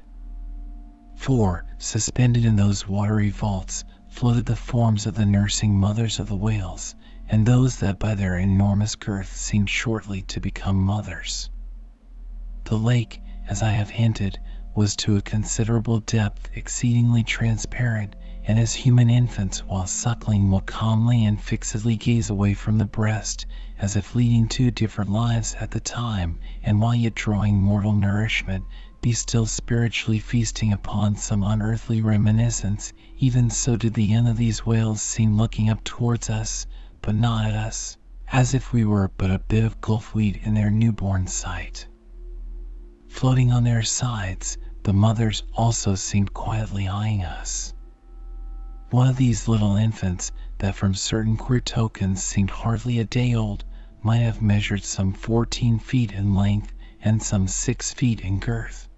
For, 1.15 1.65
suspended 1.79 2.45
in 2.45 2.57
those 2.57 2.89
watery 2.89 3.31
vaults, 3.31 3.85
floated 4.19 4.47
the 4.47 4.57
forms 4.57 5.07
of 5.07 5.15
the 5.15 5.25
nursing 5.25 5.79
mothers 5.79 6.19
of 6.19 6.27
the 6.27 6.35
whales, 6.35 6.97
and 7.29 7.47
those 7.47 7.77
that 7.77 8.01
by 8.01 8.17
their 8.17 8.37
enormous 8.37 8.97
girth 8.97 9.37
seemed 9.37 9.71
shortly 9.71 10.23
to 10.23 10.41
become 10.41 10.75
mothers. 10.77 11.49
The 12.65 12.77
lake, 12.77 13.23
as 13.47 13.63
I 13.63 13.71
have 13.71 13.91
hinted, 13.91 14.37
was 14.75 14.97
to 14.97 15.17
a 15.17 15.23
considerable 15.23 16.01
depth 16.01 16.51
exceedingly 16.53 17.23
transparent, 17.23 18.17
and 18.45 18.59
as 18.59 18.75
human 18.75 19.09
infants 19.09 19.61
while 19.65 19.87
suckling 19.87 20.51
will 20.51 20.63
calmly 20.63 21.25
and 21.25 21.41
fixedly 21.41 21.95
gaze 21.95 22.29
away 22.29 22.55
from 22.55 22.77
the 22.79 22.87
breast, 22.87 23.47
as 23.79 23.95
if 23.95 24.17
leading 24.17 24.49
two 24.49 24.73
different 24.73 25.13
lives 25.13 25.55
at 25.61 25.71
the 25.71 25.79
time, 25.79 26.41
and 26.65 26.81
while 26.81 26.97
yet 26.97 27.15
drawing 27.15 27.63
mortal 27.63 27.93
nourishment, 27.93 28.65
be 29.01 29.13
still 29.13 29.47
spiritually 29.47 30.19
feasting 30.19 30.73
upon 30.73 31.15
some 31.15 31.45
unearthly 31.45 32.03
reminiscence, 32.03 32.93
even 33.21 33.51
so 33.51 33.77
did 33.77 33.95
the 33.95 34.13
end 34.13 34.29
of 34.29 34.37
these 34.37 34.65
whales 34.65 35.03
seem 35.03 35.37
looking 35.37 35.69
up 35.69 35.83
towards 35.83 36.31
us, 36.31 36.67
but 37.03 37.15
not 37.15 37.45
at 37.45 37.55
us, 37.55 37.97
as 38.31 38.55
if 38.55 38.73
we 38.73 38.85
were 38.85 39.11
but 39.17 39.31
a 39.31 39.39
bit 39.39 39.65
of 39.65 39.81
gulf 39.81 40.15
weed 40.15 40.39
in 40.45 40.55
their 40.55 40.71
newborn 40.71 41.27
sight. 41.27 41.87
Floating 43.09 43.51
on 43.53 43.65
their 43.65 43.83
sides, 43.83 44.57
the 44.85 44.93
mothers 44.93 45.43
also 45.55 45.97
seemed 45.97 46.33
quietly 46.33 46.87
eyeing 46.87 47.25
us. 47.25 47.75
One 48.91 49.09
of 49.09 49.17
these 49.17 49.49
little 49.49 49.77
infants, 49.77 50.31
that 50.59 50.77
from 50.77 50.95
certain 50.95 51.37
queer 51.37 51.61
tokens 51.61 52.23
seemed 52.23 52.51
hardly 52.51 53.01
a 53.01 53.05
day 53.05 53.35
old, 53.35 53.65
might 54.03 54.19
have 54.19 54.41
measured 54.41 54.85
some 54.85 55.13
fourteen 55.13 55.79
feet 55.79 56.13
in 56.13 56.35
length 56.35 56.73
and 57.03 57.21
some 57.21 57.49
six 57.49 57.93
feet 57.93 58.21
in 58.21 58.39
girth. 58.39 58.89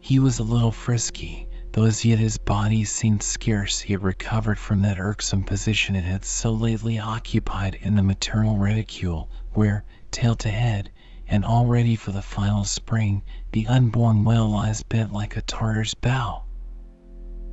He 0.00 0.20
was 0.20 0.38
a 0.38 0.44
little 0.44 0.70
frisky, 0.70 1.47
though 1.78 1.84
as 1.84 2.04
yet 2.04 2.18
his 2.18 2.38
body 2.38 2.84
seemed 2.84 3.22
scarce 3.22 3.78
he 3.78 3.92
had 3.92 4.02
recovered 4.02 4.58
from 4.58 4.82
that 4.82 4.98
irksome 4.98 5.44
position 5.44 5.94
it 5.94 6.02
had 6.02 6.24
so 6.24 6.50
lately 6.50 6.98
occupied 6.98 7.76
in 7.76 7.94
the 7.94 8.02
maternal 8.02 8.58
reticule, 8.58 9.30
where, 9.52 9.84
tail 10.10 10.34
to 10.34 10.48
head, 10.48 10.90
and 11.28 11.44
all 11.44 11.66
ready 11.66 11.94
for 11.94 12.10
the 12.10 12.20
final 12.20 12.64
spring, 12.64 13.22
the 13.52 13.64
unborn 13.68 14.24
whale 14.24 14.48
lies 14.48 14.82
bent 14.82 15.12
like 15.12 15.36
a 15.36 15.42
Tartar's 15.42 15.94
bow. 15.94 16.42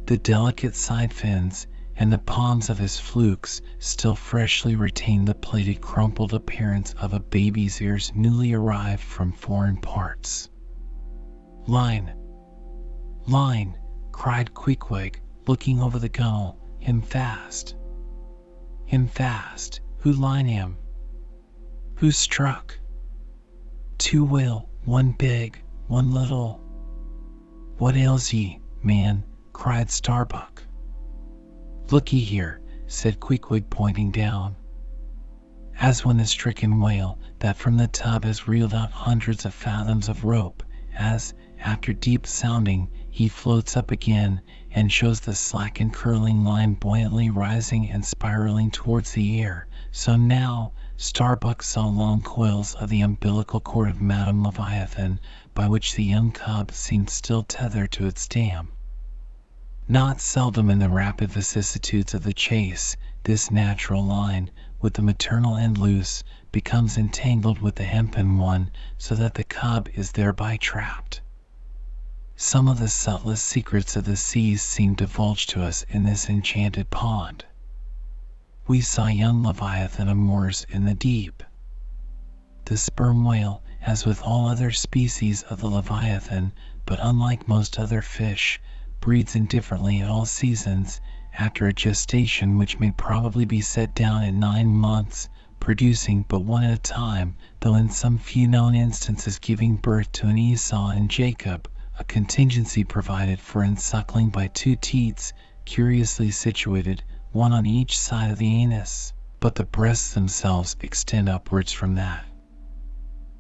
The 0.07 0.17
delicate 0.17 0.73
side 0.75 1.13
fins, 1.13 1.67
and 1.95 2.11
the 2.11 2.17
palms 2.17 2.71
of 2.71 2.79
his 2.79 2.99
flukes 2.99 3.61
still 3.77 4.15
freshly 4.15 4.75
retain 4.75 5.25
the 5.25 5.35
plaited 5.35 5.81
crumpled 5.81 6.33
appearance 6.33 6.93
of 6.93 7.13
a 7.13 7.19
baby's 7.19 7.79
ears 7.79 8.11
newly 8.15 8.53
arrived 8.53 9.03
from 9.03 9.33
foreign 9.33 9.77
parts. 9.77 10.49
Line! 11.67 12.11
Line! 13.27 13.77
Cried 14.17 14.54
Queequeg, 14.54 15.19
looking 15.45 15.82
over 15.82 15.99
the 15.99 16.08
gunwale. 16.08 16.56
Him 16.80 17.01
fast! 17.01 17.75
Him 18.86 19.08
fast! 19.08 19.82
Who 19.99 20.13
line 20.13 20.45
him? 20.45 20.78
Who 21.97 22.12
struck? 22.12 22.80
Two 23.97 24.23
whale, 24.23 24.69
one 24.86 25.12
big, 25.12 25.62
one 25.88 26.12
little. 26.12 26.62
What 27.78 27.97
ails 27.97 28.32
ye, 28.32 28.62
man? 28.82 29.25
cried 29.51 29.89
Starbuck. 29.91 30.63
Look'ee 31.91 32.23
here, 32.23 32.62
said 32.88 33.19
Queequeg, 33.19 33.69
pointing 33.69 34.12
down. 34.12 34.56
As 35.78 36.06
when 36.06 36.15
the 36.15 36.25
stricken 36.25 36.80
whale, 36.80 37.19
that 37.39 37.58
from 37.58 37.75
the 37.75 37.89
tub 37.89 38.23
has 38.23 38.47
reeled 38.47 38.73
out 38.73 38.91
hundreds 38.91 39.43
of 39.43 39.54
fathoms 39.54 40.08
of 40.08 40.23
rope, 40.23 40.63
as, 40.95 41.34
after 41.60 41.91
deep 41.91 42.25
sounding, 42.25 42.89
he 43.17 43.30
floats 43.30 43.78
up 43.78 43.91
again, 43.91 44.41
and 44.71 44.91
shows 44.91 45.21
the 45.21 45.34
slack 45.34 45.80
and 45.80 45.93
curling 45.93 46.43
line 46.43 46.73
buoyantly 46.73 47.30
rising 47.30 47.89
and 47.89 48.04
spiraling 48.04 48.69
towards 48.69 49.13
the 49.13 49.41
air, 49.41 49.65
so 49.89 50.17
now 50.17 50.73
Starbuck 50.97 51.63
saw 51.63 51.88
long 51.88 52.21
coils 52.21 52.75
of 52.75 52.89
the 52.89 52.99
umbilical 52.99 53.62
cord 53.62 53.88
of 53.89 54.01
Madame 54.01 54.43
Leviathan, 54.43 55.17
by 55.54 55.65
which 55.65 55.95
the 55.95 56.04
young 56.04 56.30
cub 56.30 56.73
seemed 56.73 57.10
still 57.10 57.41
tethered 57.41 57.89
to 57.89 58.06
its 58.06 58.28
dam. 58.28 58.67
Not 59.88 60.19
seldom 60.19 60.69
in 60.69 60.80
the 60.80 60.89
rapid 60.89 61.32
vicissitudes 61.32 62.13
of 62.13 62.23
the 62.23 62.34
chase, 62.34 62.97
this 63.23 63.49
natural 63.49 64.04
line, 64.04 64.51
with 64.82 64.95
the 64.95 65.01
maternal 65.01 65.56
end 65.56 65.78
loose, 65.78 66.21
becomes 66.51 66.97
entangled 66.97 67.62
with 67.62 67.75
the 67.75 67.86
hempen 67.86 68.38
one, 68.39 68.71
so 68.97 69.15
that 69.15 69.36
the 69.36 69.45
cub 69.45 69.88
is 69.93 70.12
thereby 70.12 70.58
trapped. 70.58 71.21
Some 72.38 72.67
of 72.67 72.80
the 72.80 72.89
subtlest 72.89 73.45
secrets 73.45 73.95
of 73.95 74.04
the 74.04 74.17
seas 74.17 74.62
seem 74.62 74.93
divulged 74.93 75.52
to 75.52 75.63
us 75.63 75.86
in 75.88 76.04
this 76.04 76.28
enchanted 76.30 76.89
pond. 76.89 77.45
We 78.67 78.82
saw 78.82 79.08
young 79.08 79.41
Leviathan 79.41 80.10
amours 80.10 80.65
in 80.67 80.84
the 80.84 80.93
deep. 80.95 81.43
The 82.65 82.76
sperm 82.76 83.24
whale, 83.24 83.63
as 83.82 84.06
with 84.06 84.21
all 84.21 84.50
other 84.50 84.74
species 84.74 85.43
of 85.43 85.62
the 85.62 85.69
Leviathan, 85.69 86.52
but 86.86 87.00
unlike 87.02 87.48
most 87.48 87.80
other 87.80 88.02
fish, 88.02 88.60
breeds 89.00 89.34
indifferently 89.34 90.02
at 90.02 90.10
all 90.10 90.26
seasons, 90.26 91.00
after 91.39 91.67
a 91.67 91.74
gestation 91.74 92.58
which 92.58 92.82
may 92.82 92.91
probably 92.91 93.45
be 93.45 93.62
set 93.62 93.95
down 93.95 94.24
at 94.26 94.34
nine 94.34 94.76
months, 94.76 95.30
producing 95.62 96.26
but 96.28 96.41
one 96.41 96.65
at 96.65 96.74
a 96.74 96.82
time, 96.82 97.38
though 97.62 97.76
in 97.76 97.89
some 97.89 98.17
few 98.17 98.45
known 98.45 98.76
instances 98.76 99.39
giving 99.39 99.78
birth 99.78 100.12
to 100.12 100.28
an 100.28 100.38
Esau 100.38 100.89
and 100.89 101.10
Jacob, 101.10 101.69
a 101.97 102.03
contingency 102.03 102.84
provided 102.84 103.39
for 103.39 103.63
in 103.63 103.77
suckling 103.77 104.29
by 104.29 104.47
two 104.47 104.75
teats 104.75 105.34
curiously 105.65 106.29
situated, 106.29 107.03
one 107.31 107.53
on 107.53 107.65
each 107.65 107.97
side 107.97 108.31
of 108.31 108.38
the 108.38 108.53
anus, 108.62 109.13
but 109.39 109.55
the 109.55 109.65
breasts 109.65 110.13
themselves 110.13 110.75
extend 110.81 111.29
upwards 111.29 111.71
from 111.71 111.95
that. 111.95 112.25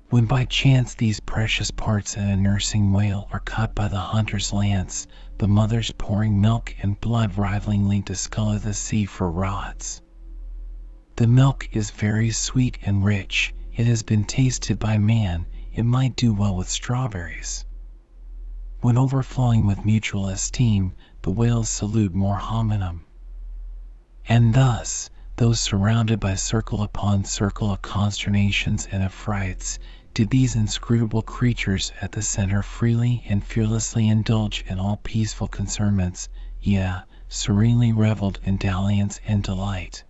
When 0.09 0.25
by 0.25 0.45
chance 0.45 0.93
these 0.93 1.19
precious 1.19 1.71
parts 1.71 2.15
in 2.15 2.23
a 2.23 2.37
nursing 2.37 2.93
whale 2.93 3.27
are 3.31 3.39
cut 3.39 3.75
by 3.75 3.87
the 3.87 3.99
hunter's 3.99 4.53
lance, 4.53 5.07
the 5.37 5.47
mothers 5.47 5.91
pouring 5.97 6.39
milk 6.39 6.75
and 6.81 6.99
blood 7.01 7.33
rivalingly 7.33 8.05
discolor 8.05 8.59
the 8.59 8.73
sea 8.73 9.05
for 9.05 9.29
rods. 9.29 10.01
The 11.17 11.27
milk 11.27 11.69
is 11.73 11.91
very 11.91 12.31
sweet 12.31 12.77
and 12.83 13.03
rich. 13.03 13.53
It 13.75 13.87
has 13.87 14.03
been 14.03 14.23
tasted 14.23 14.79
by 14.79 14.97
man. 14.97 15.47
It 15.73 15.83
might 15.83 16.15
do 16.15 16.33
well 16.33 16.55
with 16.55 16.69
strawberries. 16.69 17.65
When 18.85 18.99
overflowing 18.99 19.65
with 19.65 19.83
mutual 19.83 20.27
esteem, 20.27 20.93
the 21.23 21.31
whales 21.31 21.69
salute 21.69 22.13
more 22.13 22.35
hominum. 22.35 23.03
And 24.29 24.53
thus, 24.53 25.09
though 25.37 25.53
surrounded 25.53 26.19
by 26.19 26.35
circle 26.35 26.83
upon 26.83 27.23
circle 27.23 27.71
of 27.71 27.81
consternations 27.81 28.87
and 28.91 29.01
affrights, 29.01 29.79
did 30.13 30.29
these 30.29 30.55
inscrutable 30.55 31.23
creatures 31.23 31.93
at 31.99 32.11
the 32.11 32.21
center 32.21 32.61
freely 32.61 33.23
and 33.27 33.43
fearlessly 33.43 34.07
indulge 34.07 34.63
in 34.67 34.77
all 34.77 34.97
peaceful 34.97 35.47
concernments, 35.47 36.29
yea, 36.61 36.99
serenely 37.27 37.91
reveled 37.91 38.39
in 38.43 38.55
dalliance 38.57 39.19
and 39.25 39.41
delight. 39.41 40.03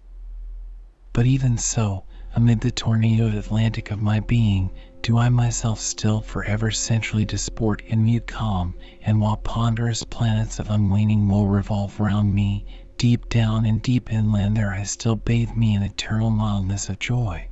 But 1.14 1.26
even 1.26 1.58
so, 1.58 2.04
amid 2.36 2.60
the 2.60 2.72
tornadoed 2.72 3.36
Atlantic 3.36 3.90
of 3.90 4.02
my 4.02 4.20
being, 4.20 4.70
do 5.06 5.20
I 5.20 5.30
myself 5.30 5.80
still 5.80 6.20
forever 6.20 6.72
centrally 6.72 7.26
disport 7.26 7.82
in 7.82 8.06
mute 8.06 8.26
calm, 8.26 8.74
and 9.04 9.22
while 9.22 9.38
ponderous 9.38 10.04
planets 10.04 10.58
of 10.58 10.72
unwaning 10.72 11.28
woe 11.28 11.44
revolve 11.44 12.00
round 12.00 12.34
me, 12.34 12.66
deep 12.98 13.30
down 13.30 13.68
and 13.68 13.80
deep 13.84 14.12
inland 14.12 14.58
there 14.58 14.74
I 14.74 14.82
still 14.82 15.16
bathe 15.16 15.52
me 15.56 15.76
in 15.76 15.84
eternal 15.84 16.32
mildness 16.32 16.90
of 16.90 16.98
joy. 16.98 17.48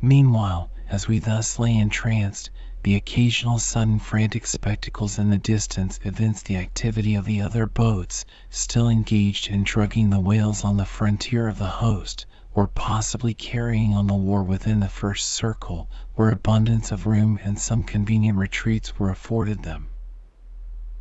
Meanwhile, 0.00 0.68
as 0.88 1.06
we 1.06 1.20
thus 1.20 1.60
lay 1.60 1.76
entranced, 1.76 2.50
the 2.82 2.96
occasional 2.96 3.60
sudden 3.60 4.00
frantic 4.00 4.44
spectacles 4.44 5.20
in 5.20 5.30
the 5.30 5.38
distance 5.38 6.00
evinced 6.02 6.46
the 6.46 6.56
activity 6.56 7.14
of 7.14 7.24
the 7.24 7.40
other 7.40 7.66
boats, 7.66 8.24
still 8.50 8.88
engaged 8.88 9.46
in 9.48 9.62
drugging 9.62 10.10
the 10.10 10.18
whales 10.18 10.64
on 10.64 10.76
the 10.76 10.84
frontier 10.86 11.46
of 11.46 11.58
the 11.58 11.66
host, 11.66 12.26
or 12.54 12.66
possibly 12.66 13.32
carrying 13.32 13.94
on 13.94 14.06
the 14.06 14.14
war 14.14 14.42
within 14.42 14.80
the 14.80 14.88
first 14.90 15.26
circle, 15.26 15.88
where 16.16 16.28
abundance 16.28 16.92
of 16.92 17.06
room 17.06 17.38
and 17.42 17.58
some 17.58 17.82
convenient 17.82 18.36
retreats 18.36 18.98
were 18.98 19.08
afforded 19.08 19.62
them. 19.62 19.88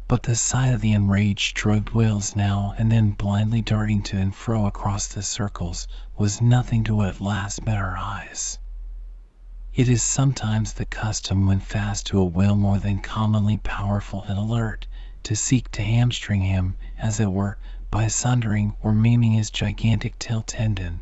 But 0.08 0.24
the 0.24 0.36
sight 0.38 0.70
of 0.74 0.80
the 0.80 0.94
enraged 0.94 1.58
drugged 1.58 1.90
whales 1.90 2.38
now 2.38 2.74
and 2.78 2.90
then 2.90 3.12
blindly 3.12 3.62
darting 3.62 4.02
to 4.04 4.18
and 4.18 4.34
fro 4.34 4.66
across 4.66 5.08
the 5.08 5.22
circles 5.22 5.90
was 6.18 6.40
nothing 6.40 6.86
to 6.86 6.96
what 6.96 7.16
at 7.16 7.20
last 7.20 7.66
met 7.66 7.76
our 7.78 7.98
eyes. 7.98 8.58
It 9.76 9.90
is 9.90 10.02
sometimes 10.02 10.72
the 10.72 10.86
custom 10.86 11.48
when 11.48 11.60
fast 11.60 12.06
to 12.08 12.20
a 12.20 12.24
whale 12.24 12.56
more 12.56 12.80
than 12.80 13.00
commonly 13.02 13.58
powerful 13.58 14.24
and 14.24 14.38
alert, 14.38 14.88
to 15.24 15.36
seek 15.36 15.70
to 15.72 15.82
hamstring 15.84 16.44
him, 16.44 16.78
as 16.98 17.20
it 17.20 17.30
were, 17.30 17.58
by 17.90 18.08
sundering 18.08 18.74
or 18.82 18.94
maiming 18.94 19.34
his 19.34 19.50
gigantic 19.50 20.18
tail 20.18 20.44
tendon. 20.44 21.02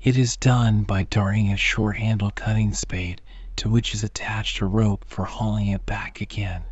It 0.00 0.16
is 0.16 0.36
done 0.36 0.84
by 0.84 1.02
darting 1.02 1.50
a 1.52 1.56
short 1.56 1.96
handled 1.96 2.36
cutting 2.36 2.72
spade, 2.72 3.20
to 3.56 3.68
which 3.68 3.92
is 3.96 4.04
attached 4.04 4.60
a 4.60 4.64
rope 4.64 5.04
for 5.08 5.24
hauling 5.24 5.66
it 5.66 5.86
back 5.86 6.20
again. 6.20 6.62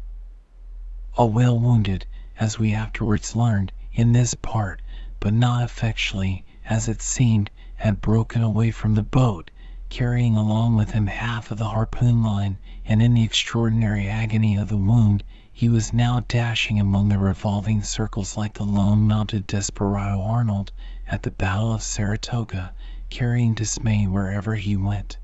A 1.18 1.26
whale 1.26 1.58
wounded, 1.58 2.06
as 2.38 2.60
we 2.60 2.72
afterwards 2.72 3.34
learned, 3.34 3.72
in 3.92 4.12
this 4.12 4.34
part, 4.34 4.80
but 5.18 5.32
not 5.34 5.64
effectually, 5.64 6.44
as 6.66 6.86
it 6.86 7.02
seemed, 7.02 7.50
had 7.74 8.00
broken 8.00 8.44
away 8.44 8.70
from 8.70 8.94
the 8.94 9.02
boat, 9.02 9.50
carrying 9.88 10.36
along 10.36 10.76
with 10.76 10.92
him 10.92 11.08
half 11.08 11.50
of 11.50 11.58
the 11.58 11.70
harpoon 11.70 12.22
line, 12.22 12.58
and 12.84 13.02
in 13.02 13.14
the 13.14 13.24
extraordinary 13.24 14.06
agony 14.08 14.54
of 14.56 14.68
the 14.68 14.76
wound, 14.76 15.24
he 15.52 15.68
was 15.68 15.92
now 15.92 16.20
dashing 16.28 16.78
among 16.78 17.08
the 17.08 17.18
revolving 17.18 17.82
circles 17.82 18.36
like 18.36 18.54
the 18.54 18.62
lone 18.62 19.00
mounted 19.00 19.48
desperado 19.48 20.22
Arnold 20.22 20.70
at 21.08 21.24
the 21.24 21.32
battle 21.32 21.72
of 21.72 21.82
Saratoga 21.82 22.72
carrying 23.18 23.54
dismay 23.54 24.06
wherever 24.06 24.56
he 24.56 24.76
went. 24.76 25.16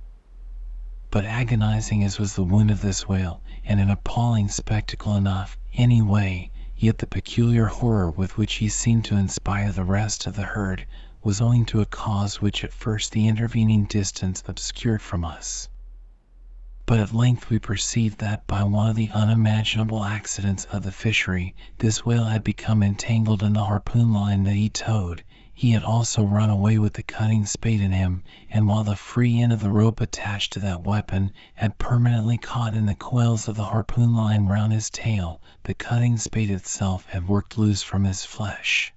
But 1.10 1.26
agonizing 1.26 2.02
as 2.02 2.18
was 2.18 2.34
the 2.34 2.42
wound 2.42 2.70
of 2.70 2.80
this 2.80 3.06
whale, 3.06 3.42
and 3.66 3.80
an 3.80 3.90
appalling 3.90 4.48
spectacle 4.48 5.14
enough, 5.14 5.58
anyway, 5.74 6.50
yet 6.74 6.96
the 6.96 7.06
peculiar 7.06 7.66
horror 7.66 8.10
with 8.10 8.38
which 8.38 8.54
he 8.54 8.70
seemed 8.70 9.04
to 9.04 9.18
inspire 9.18 9.72
the 9.72 9.84
rest 9.84 10.26
of 10.26 10.36
the 10.36 10.42
herd 10.44 10.86
was 11.22 11.42
owing 11.42 11.66
to 11.66 11.82
a 11.82 11.84
cause 11.84 12.40
which 12.40 12.64
at 12.64 12.72
first 12.72 13.12
the 13.12 13.28
intervening 13.28 13.84
distance 13.84 14.42
obscured 14.46 15.02
from 15.02 15.22
us. 15.22 15.68
But 16.86 16.98
at 16.98 17.12
length 17.12 17.50
we 17.50 17.58
perceived 17.58 18.20
that 18.20 18.46
by 18.46 18.64
one 18.64 18.88
of 18.88 18.96
the 18.96 19.10
unimaginable 19.10 20.02
accidents 20.02 20.64
of 20.72 20.82
the 20.82 20.92
fishery, 20.92 21.54
this 21.76 22.06
whale 22.06 22.24
had 22.24 22.42
become 22.42 22.82
entangled 22.82 23.42
in 23.42 23.52
the 23.52 23.64
harpoon 23.66 24.14
line 24.14 24.44
that 24.44 24.54
he 24.54 24.70
towed, 24.70 25.24
he 25.54 25.72
had 25.72 25.84
also 25.84 26.24
run 26.24 26.48
away 26.48 26.78
with 26.78 26.94
the 26.94 27.02
cutting 27.02 27.44
spade 27.44 27.82
in 27.82 27.92
him, 27.92 28.22
and 28.50 28.66
while 28.66 28.84
the 28.84 28.96
free 28.96 29.38
end 29.38 29.52
of 29.52 29.60
the 29.60 29.70
rope 29.70 30.00
attached 30.00 30.50
to 30.50 30.58
that 30.58 30.82
weapon 30.82 31.30
had 31.54 31.76
permanently 31.76 32.38
caught 32.38 32.74
in 32.74 32.86
the 32.86 32.94
coils 32.94 33.46
of 33.48 33.54
the 33.56 33.64
harpoon 33.64 34.14
line 34.14 34.46
round 34.46 34.72
his 34.72 34.88
tail, 34.88 35.42
the 35.64 35.74
cutting 35.74 36.16
spade 36.16 36.50
itself 36.50 37.04
had 37.10 37.28
worked 37.28 37.58
loose 37.58 37.82
from 37.82 38.04
his 38.04 38.24
flesh. 38.24 38.94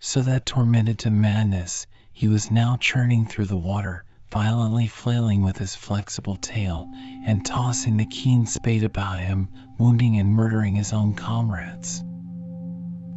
So 0.00 0.20
that 0.22 0.46
tormented 0.46 0.98
to 0.98 1.10
madness, 1.10 1.86
he 2.12 2.26
was 2.26 2.50
now 2.50 2.76
churning 2.76 3.24
through 3.24 3.46
the 3.46 3.56
water, 3.56 4.04
violently 4.32 4.88
flailing 4.88 5.42
with 5.42 5.58
his 5.58 5.76
flexible 5.76 6.34
tail, 6.36 6.90
and 7.24 7.46
tossing 7.46 7.96
the 7.98 8.06
keen 8.06 8.46
spade 8.46 8.82
about 8.82 9.20
him, 9.20 9.48
wounding 9.78 10.18
and 10.18 10.30
murdering 10.30 10.74
his 10.74 10.92
own 10.92 11.14
comrades. 11.14 12.02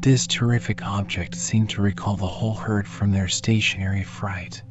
This 0.02 0.28
terrific 0.28 0.82
object 0.82 1.36
seemed 1.36 1.72
to 1.72 1.82
recall 1.82 2.16
the 2.16 2.26
whole 2.26 2.54
herd 2.54 2.88
from 2.88 3.12
their 3.12 3.28
stationary 3.28 4.04
fright. 4.04 4.64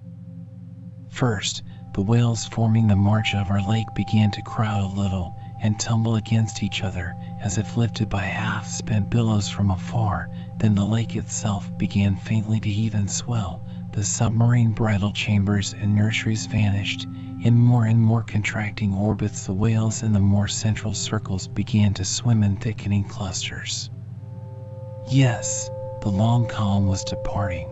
First, 1.10 1.62
the 1.92 2.00
whales 2.00 2.46
forming 2.46 2.86
the 2.86 2.96
margin 2.96 3.38
of 3.38 3.50
our 3.50 3.60
lake 3.60 3.92
began 3.94 4.30
to 4.30 4.40
crowd 4.40 4.84
a 4.84 4.98
little 4.98 5.36
and 5.60 5.78
tumble 5.78 6.16
against 6.16 6.62
each 6.62 6.82
other 6.82 7.14
as 7.42 7.58
if 7.58 7.76
lifted 7.76 8.08
by 8.08 8.22
half 8.22 8.66
spent 8.66 9.10
billows 9.10 9.50
from 9.50 9.70
afar. 9.70 10.30
Then 10.56 10.74
the 10.74 10.86
lake 10.86 11.14
itself 11.14 11.76
began 11.76 12.16
faintly 12.16 12.58
to 12.60 12.70
heave 12.70 12.94
and 12.94 13.10
swell. 13.10 13.66
The 13.92 14.04
submarine 14.04 14.72
bridal 14.72 15.12
chambers 15.12 15.74
and 15.74 15.94
nurseries 15.94 16.46
vanished. 16.46 17.06
In 17.42 17.54
more 17.54 17.84
and 17.84 18.00
more 18.00 18.22
contracting 18.22 18.94
orbits, 18.94 19.44
the 19.44 19.52
whales 19.52 20.02
in 20.02 20.14
the 20.14 20.20
more 20.20 20.48
central 20.48 20.94
circles 20.94 21.48
began 21.48 21.92
to 21.94 22.04
swim 22.06 22.42
in 22.42 22.56
thickening 22.56 23.04
clusters. 23.04 23.90
Yes, 25.10 25.70
the 26.02 26.10
long 26.10 26.44
calm 26.46 26.86
was 26.86 27.02
departing. 27.02 27.66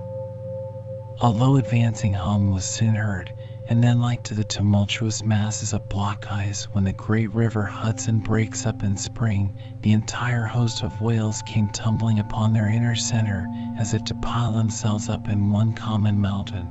A 1.20 1.28
low 1.28 1.56
advancing 1.56 2.14
hum 2.14 2.50
was 2.50 2.64
soon 2.64 2.94
heard, 2.94 3.30
and 3.68 3.84
then 3.84 4.00
like 4.00 4.22
to 4.24 4.34
the 4.34 4.42
tumultuous 4.42 5.22
masses 5.22 5.74
of 5.74 5.86
block 5.90 6.32
ice 6.32 6.64
when 6.72 6.84
the 6.84 6.94
great 6.94 7.34
river 7.34 7.66
Hudson 7.66 8.20
breaks 8.20 8.64
up 8.64 8.82
in 8.82 8.96
spring, 8.96 9.54
the 9.82 9.92
entire 9.92 10.46
host 10.46 10.82
of 10.82 11.02
whales 11.02 11.42
came 11.42 11.68
tumbling 11.68 12.18
upon 12.18 12.54
their 12.54 12.68
inner 12.68 12.94
center 12.94 13.46
as 13.76 13.92
if 13.92 14.02
to 14.04 14.14
pile 14.14 14.52
themselves 14.52 15.10
up 15.10 15.28
in 15.28 15.50
one 15.50 15.74
common 15.74 16.18
mountain. 16.18 16.66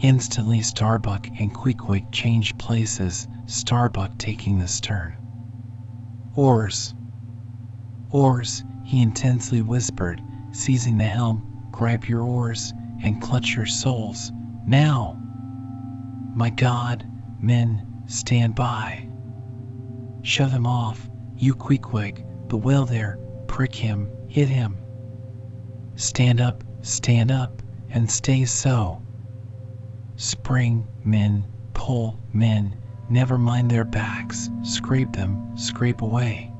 Instantly 0.00 0.62
Starbuck 0.62 1.28
and 1.40 1.52
Queequeg 1.52 2.12
changed 2.12 2.56
places, 2.56 3.26
Starbuck 3.46 4.16
taking 4.16 4.60
the 4.60 4.68
stern. 4.68 5.16
Oars! 6.36 6.94
Oars! 8.10 8.62
He 8.90 9.02
intensely 9.02 9.62
whispered, 9.62 10.20
seizing 10.50 10.98
the 10.98 11.04
helm. 11.04 11.44
Grab 11.70 12.06
your 12.06 12.22
oars 12.22 12.74
and 13.04 13.22
clutch 13.22 13.54
your 13.54 13.64
souls. 13.64 14.32
Now! 14.66 15.16
My 16.34 16.50
God, 16.50 17.06
men, 17.38 17.86
stand 18.06 18.56
by. 18.56 19.08
Shove 20.22 20.50
him 20.50 20.66
off, 20.66 21.08
you 21.36 21.54
Queequeg, 21.54 22.26
the 22.48 22.56
whale 22.56 22.84
there, 22.84 23.16
prick 23.46 23.76
him, 23.76 24.10
hit 24.26 24.48
him. 24.48 24.76
Stand 25.94 26.40
up, 26.40 26.64
stand 26.82 27.30
up, 27.30 27.62
and 27.90 28.10
stay 28.10 28.44
so. 28.44 29.00
Spring, 30.16 30.84
men, 31.04 31.46
pull, 31.74 32.18
men, 32.32 32.76
never 33.08 33.38
mind 33.38 33.70
their 33.70 33.84
backs, 33.84 34.50
scrape 34.64 35.12
them, 35.12 35.56
scrape 35.56 36.02
away. 36.02 36.52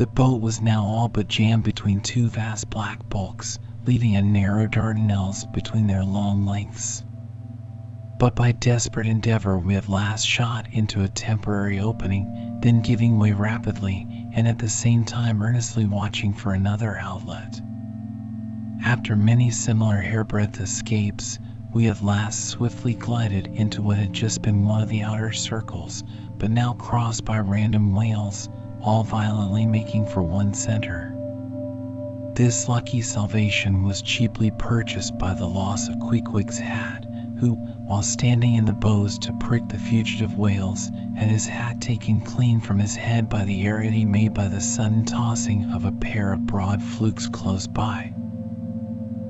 The 0.00 0.06
boat 0.06 0.40
was 0.40 0.62
now 0.62 0.82
all 0.82 1.10
but 1.10 1.28
jammed 1.28 1.62
between 1.64 2.00
two 2.00 2.30
vast 2.30 2.70
black 2.70 3.06
bulks, 3.10 3.58
leaving 3.84 4.16
a 4.16 4.22
narrow 4.22 4.66
Dardanelles 4.66 5.44
between 5.52 5.88
their 5.88 6.02
long 6.06 6.46
lengths. 6.46 7.04
But 8.18 8.34
by 8.34 8.52
desperate 8.52 9.06
endeavor 9.06 9.58
we 9.58 9.76
at 9.76 9.90
last 9.90 10.26
shot 10.26 10.66
into 10.72 11.02
a 11.02 11.08
temporary 11.08 11.78
opening, 11.80 12.60
then 12.62 12.80
giving 12.80 13.18
way 13.18 13.32
rapidly, 13.32 14.06
and 14.32 14.48
at 14.48 14.58
the 14.58 14.70
same 14.70 15.04
time 15.04 15.42
earnestly 15.42 15.84
watching 15.84 16.32
for 16.32 16.54
another 16.54 16.96
outlet. 16.96 17.60
After 18.82 19.14
many 19.16 19.50
similar 19.50 20.00
hairbreadth 20.00 20.60
escapes, 20.62 21.38
we 21.74 21.88
at 21.88 22.02
last 22.02 22.46
swiftly 22.46 22.94
glided 22.94 23.48
into 23.48 23.82
what 23.82 23.98
had 23.98 24.14
just 24.14 24.40
been 24.40 24.64
one 24.64 24.82
of 24.82 24.88
the 24.88 25.02
outer 25.02 25.32
circles, 25.32 26.02
but 26.38 26.50
now 26.50 26.72
crossed 26.72 27.26
by 27.26 27.38
random 27.38 27.94
whales, 27.94 28.48
all 28.82 29.02
violently 29.04 29.66
making 29.66 30.06
for 30.06 30.22
one 30.22 30.54
center. 30.54 31.14
This 32.34 32.68
lucky 32.68 33.02
salvation 33.02 33.82
was 33.82 34.02
cheaply 34.02 34.50
purchased 34.52 35.18
by 35.18 35.34
the 35.34 35.46
loss 35.46 35.88
of 35.88 35.96
Queequeg's 35.96 36.58
hat, 36.58 37.04
who, 37.38 37.54
while 37.86 38.02
standing 38.02 38.54
in 38.54 38.64
the 38.64 38.72
bows 38.72 39.18
to 39.18 39.32
prick 39.34 39.68
the 39.68 39.78
fugitive 39.78 40.38
whales, 40.38 40.90
had 41.16 41.28
his 41.28 41.46
hat 41.46 41.80
taken 41.80 42.20
clean 42.20 42.60
from 42.60 42.78
his 42.78 42.94
head 42.94 43.28
by 43.28 43.44
the 43.44 43.66
eddy 43.66 44.04
made 44.04 44.32
by 44.32 44.48
the 44.48 44.60
sudden 44.60 45.04
tossing 45.04 45.70
of 45.72 45.84
a 45.84 45.92
pair 45.92 46.32
of 46.32 46.46
broad 46.46 46.82
flukes 46.82 47.28
close 47.28 47.66
by. 47.66 48.14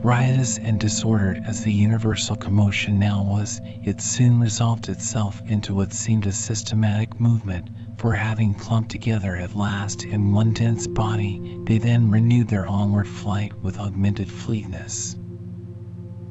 Riotous 0.03 0.57
and 0.57 0.81
disordered 0.81 1.43
as 1.45 1.63
the 1.63 1.73
universal 1.73 2.35
commotion 2.35 2.99
now 2.99 3.23
was, 3.23 3.61
it 3.85 4.01
soon 4.01 4.41
resolved 4.41 4.89
itself 4.89 5.43
into 5.45 5.75
what 5.75 5.93
seemed 5.93 6.27
a 6.27 6.33
systematic 6.33 7.21
movement 7.21 7.69
for 7.99 8.15
having 8.15 8.55
clumped 8.55 8.91
together 8.91 9.37
at 9.37 9.55
last 9.55 10.05
in 10.05 10.33
one 10.33 10.55
dense 10.55 10.87
body, 10.87 11.59
they 11.67 11.77
then 11.77 12.11
renewed 12.11 12.49
their 12.49 12.67
onward 12.67 13.07
flight 13.07 13.53
with 13.63 13.79
augmented 13.79 14.31
fleetness. 14.31 15.17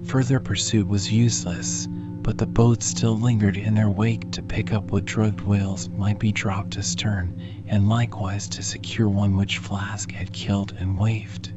Further 0.06 0.40
pursuit 0.40 0.88
was 0.88 1.12
useless, 1.14 1.88
but 2.24 2.40
the 2.40 2.48
boats 2.48 2.88
still 2.88 3.20
lingered 3.20 3.56
in 3.56 3.76
their 3.76 3.90
wake 3.90 4.32
to 4.32 4.42
pick 4.42 4.74
up 4.74 4.92
what 4.92 5.06
drugged 5.06 5.42
whales 5.42 5.90
might 5.90 6.18
be 6.18 6.32
dropped 6.32 6.76
astern, 6.76 7.40
and 7.68 7.88
likewise 7.88 8.50
to 8.50 8.64
secure 8.64 9.08
one 9.10 9.38
which 9.38 9.60
Flask 9.60 10.12
had 10.12 10.34
killed 10.34 10.74
and 10.80 10.98
waifed. 10.98 11.52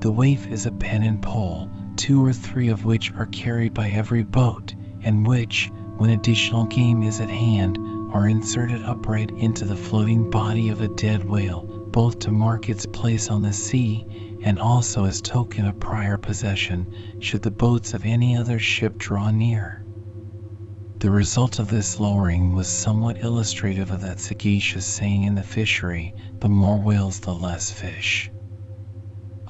The 0.00 0.12
waif 0.12 0.46
is 0.46 0.64
a 0.64 0.70
pennoned 0.70 1.22
pole, 1.22 1.68
two 1.96 2.24
or 2.24 2.32
three 2.32 2.68
of 2.68 2.84
which 2.84 3.12
are 3.14 3.26
carried 3.26 3.74
by 3.74 3.88
every 3.88 4.22
boat, 4.22 4.72
and 5.02 5.26
which, 5.26 5.72
when 5.96 6.10
additional 6.10 6.66
game 6.66 7.02
is 7.02 7.20
at 7.20 7.28
hand, 7.28 7.76
are 8.12 8.28
inserted 8.28 8.84
upright 8.84 9.32
into 9.32 9.64
the 9.64 9.74
floating 9.74 10.30
body 10.30 10.68
of 10.68 10.80
a 10.80 10.86
dead 10.86 11.28
whale, 11.28 11.88
both 11.90 12.20
to 12.20 12.30
mark 12.30 12.68
its 12.68 12.86
place 12.86 13.28
on 13.28 13.42
the 13.42 13.52
sea 13.52 14.06
and 14.44 14.60
also 14.60 15.04
as 15.04 15.20
token 15.20 15.66
of 15.66 15.80
prior 15.80 16.16
possession 16.16 16.86
should 17.18 17.42
the 17.42 17.50
boats 17.50 17.92
of 17.92 18.04
any 18.06 18.36
other 18.36 18.60
ship 18.60 18.98
draw 18.98 19.32
near. 19.32 19.84
The 21.00 21.10
result 21.10 21.58
of 21.58 21.70
this 21.70 21.98
lowering 21.98 22.54
was 22.54 22.68
somewhat 22.68 23.24
illustrative 23.24 23.90
of 23.90 24.02
that 24.02 24.20
sagacious 24.20 24.86
saying 24.86 25.24
in 25.24 25.34
the 25.34 25.42
fishery 25.42 26.14
the 26.38 26.48
more 26.48 26.78
whales, 26.78 27.18
the 27.18 27.34
less 27.34 27.72
fish. 27.72 28.30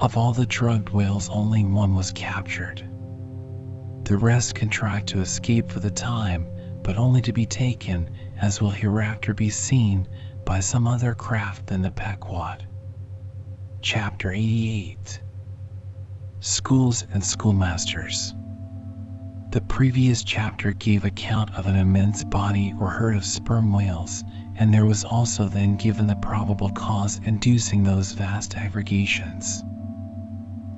Of 0.01 0.17
all 0.17 0.33
the 0.33 0.47
drugged 0.47 0.91
whales, 0.91 1.29
only 1.29 1.65
one 1.65 1.97
was 1.97 2.13
captured. 2.13 2.89
The 4.05 4.17
rest 4.17 4.55
contrived 4.55 5.09
to 5.09 5.21
escape 5.21 5.69
for 5.69 5.81
the 5.81 5.91
time, 5.91 6.47
but 6.85 6.97
only 6.97 7.21
to 7.23 7.33
be 7.33 7.47
taken 7.47 8.09
as 8.37 8.61
will 8.61 8.71
hereafter 8.71 9.35
be 9.35 9.51
seen 9.51 10.07
by 10.47 10.61
some 10.61 10.87
other 10.87 11.17
craft 11.17 11.67
than 11.67 11.83
the 11.83 11.91
Pequod. 11.91 12.65
Chapter 13.83 14.31
88 14.31 15.21
Schools 16.39 17.05
and 17.13 17.25
Schoolmasters 17.25 18.35
The 19.51 19.63
previous 19.63 20.23
chapter 20.23 20.75
gave 20.75 21.05
account 21.05 21.53
of 21.57 21.67
an 21.67 21.75
immense 21.75 22.23
body 22.23 22.73
or 22.79 22.89
herd 22.89 23.17
of 23.17 23.25
sperm 23.25 23.73
whales, 23.73 24.23
and 24.55 24.73
there 24.73 24.87
was 24.87 25.05
also 25.05 25.49
then 25.49 25.75
given 25.75 26.07
the 26.07 26.15
probable 26.15 26.71
cause 26.71 27.21
inducing 27.25 27.83
those 27.83 28.13
vast 28.13 28.57
aggregations. 28.57 29.65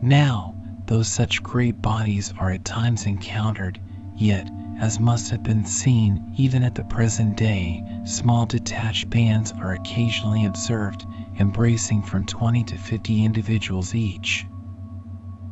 Now, 0.03 0.55
though 0.87 1.03
such 1.03 1.43
great 1.43 1.83
bodies 1.83 2.33
are 2.39 2.51
at 2.51 2.65
times 2.65 3.05
encountered, 3.05 3.79
yet 4.17 4.51
as 4.79 4.99
must 4.99 5.31
have 5.31 5.43
been 5.43 5.67
seen 5.67 6.33
even 6.39 6.63
at 6.63 6.75
the 6.75 6.85
present 6.85 7.37
day, 7.37 7.85
small 8.05 8.47
detached 8.47 9.11
bands 9.11 9.53
are 9.53 9.75
occasionally 9.75 10.47
observed, 10.47 11.05
embracing 11.39 12.01
from 12.03 12.25
20 12.25 12.65
to 12.65 12.79
50 12.79 13.25
individuals 13.27 13.95
each. 13.95 14.47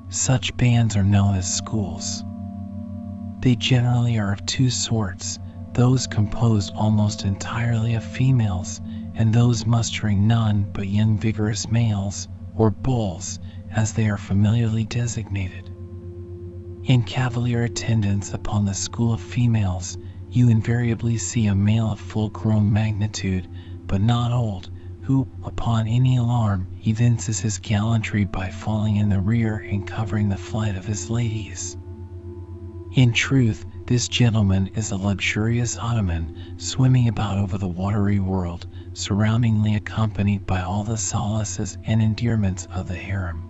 Such 0.08 0.56
bands 0.56 0.96
are 0.96 1.04
known 1.04 1.34
as 1.34 1.52
schools. 1.54 2.24
They 3.40 3.54
generally 3.54 4.18
are 4.18 4.32
of 4.32 4.46
two 4.46 4.70
sorts 4.70 5.38
those 5.74 6.06
composed 6.06 6.72
almost 6.74 7.26
entirely 7.26 7.94
of 7.94 8.02
females, 8.02 8.80
and 9.14 9.32
those 9.32 9.66
mustering 9.66 10.26
none 10.26 10.70
but 10.72 10.88
young 10.88 11.18
vigorous 11.18 11.70
males, 11.70 12.28
or 12.56 12.70
bulls, 12.70 13.38
as 13.74 13.92
they 13.92 14.08
are 14.08 14.16
familiarly 14.16 14.84
designated. 14.84 15.70
In 16.84 17.02
cavalier 17.02 17.64
attendance 17.64 18.32
upon 18.32 18.64
the 18.64 18.74
school 18.74 19.12
of 19.12 19.20
females, 19.20 19.98
you 20.30 20.48
invariably 20.48 21.18
see 21.18 21.46
a 21.46 21.54
male 21.54 21.92
of 21.92 22.00
full 22.00 22.30
grown 22.30 22.72
magnitude, 22.72 23.48
but 23.86 24.00
not 24.00 24.32
old, 24.32 24.70
who, 25.02 25.26
upon 25.42 25.88
any 25.88 26.16
alarm, 26.16 26.66
evinces 26.86 27.40
his 27.40 27.58
gallantry 27.58 28.24
by 28.24 28.50
falling 28.50 28.96
in 28.96 29.08
the 29.08 29.20
rear 29.20 29.56
and 29.56 29.86
covering 29.86 30.28
the 30.28 30.36
flight 30.36 30.76
of 30.76 30.84
his 30.84 31.08
ladies. 31.08 31.76
In 32.92 33.12
truth, 33.12 33.64
this 33.86 34.08
gentleman 34.08 34.68
is 34.74 34.90
a 34.90 34.96
luxurious 34.96 35.78
Ottoman, 35.78 36.54
swimming 36.58 37.08
about 37.08 37.38
over 37.38 37.56
the 37.56 37.68
watery 37.68 38.18
world, 38.18 38.66
surroundingly 38.92 39.76
accompanied 39.76 40.46
by 40.46 40.62
all 40.62 40.84
the 40.84 40.96
solaces 40.96 41.78
and 41.84 42.02
endearments 42.02 42.66
of 42.66 42.88
the 42.88 42.96
harem. 42.96 43.47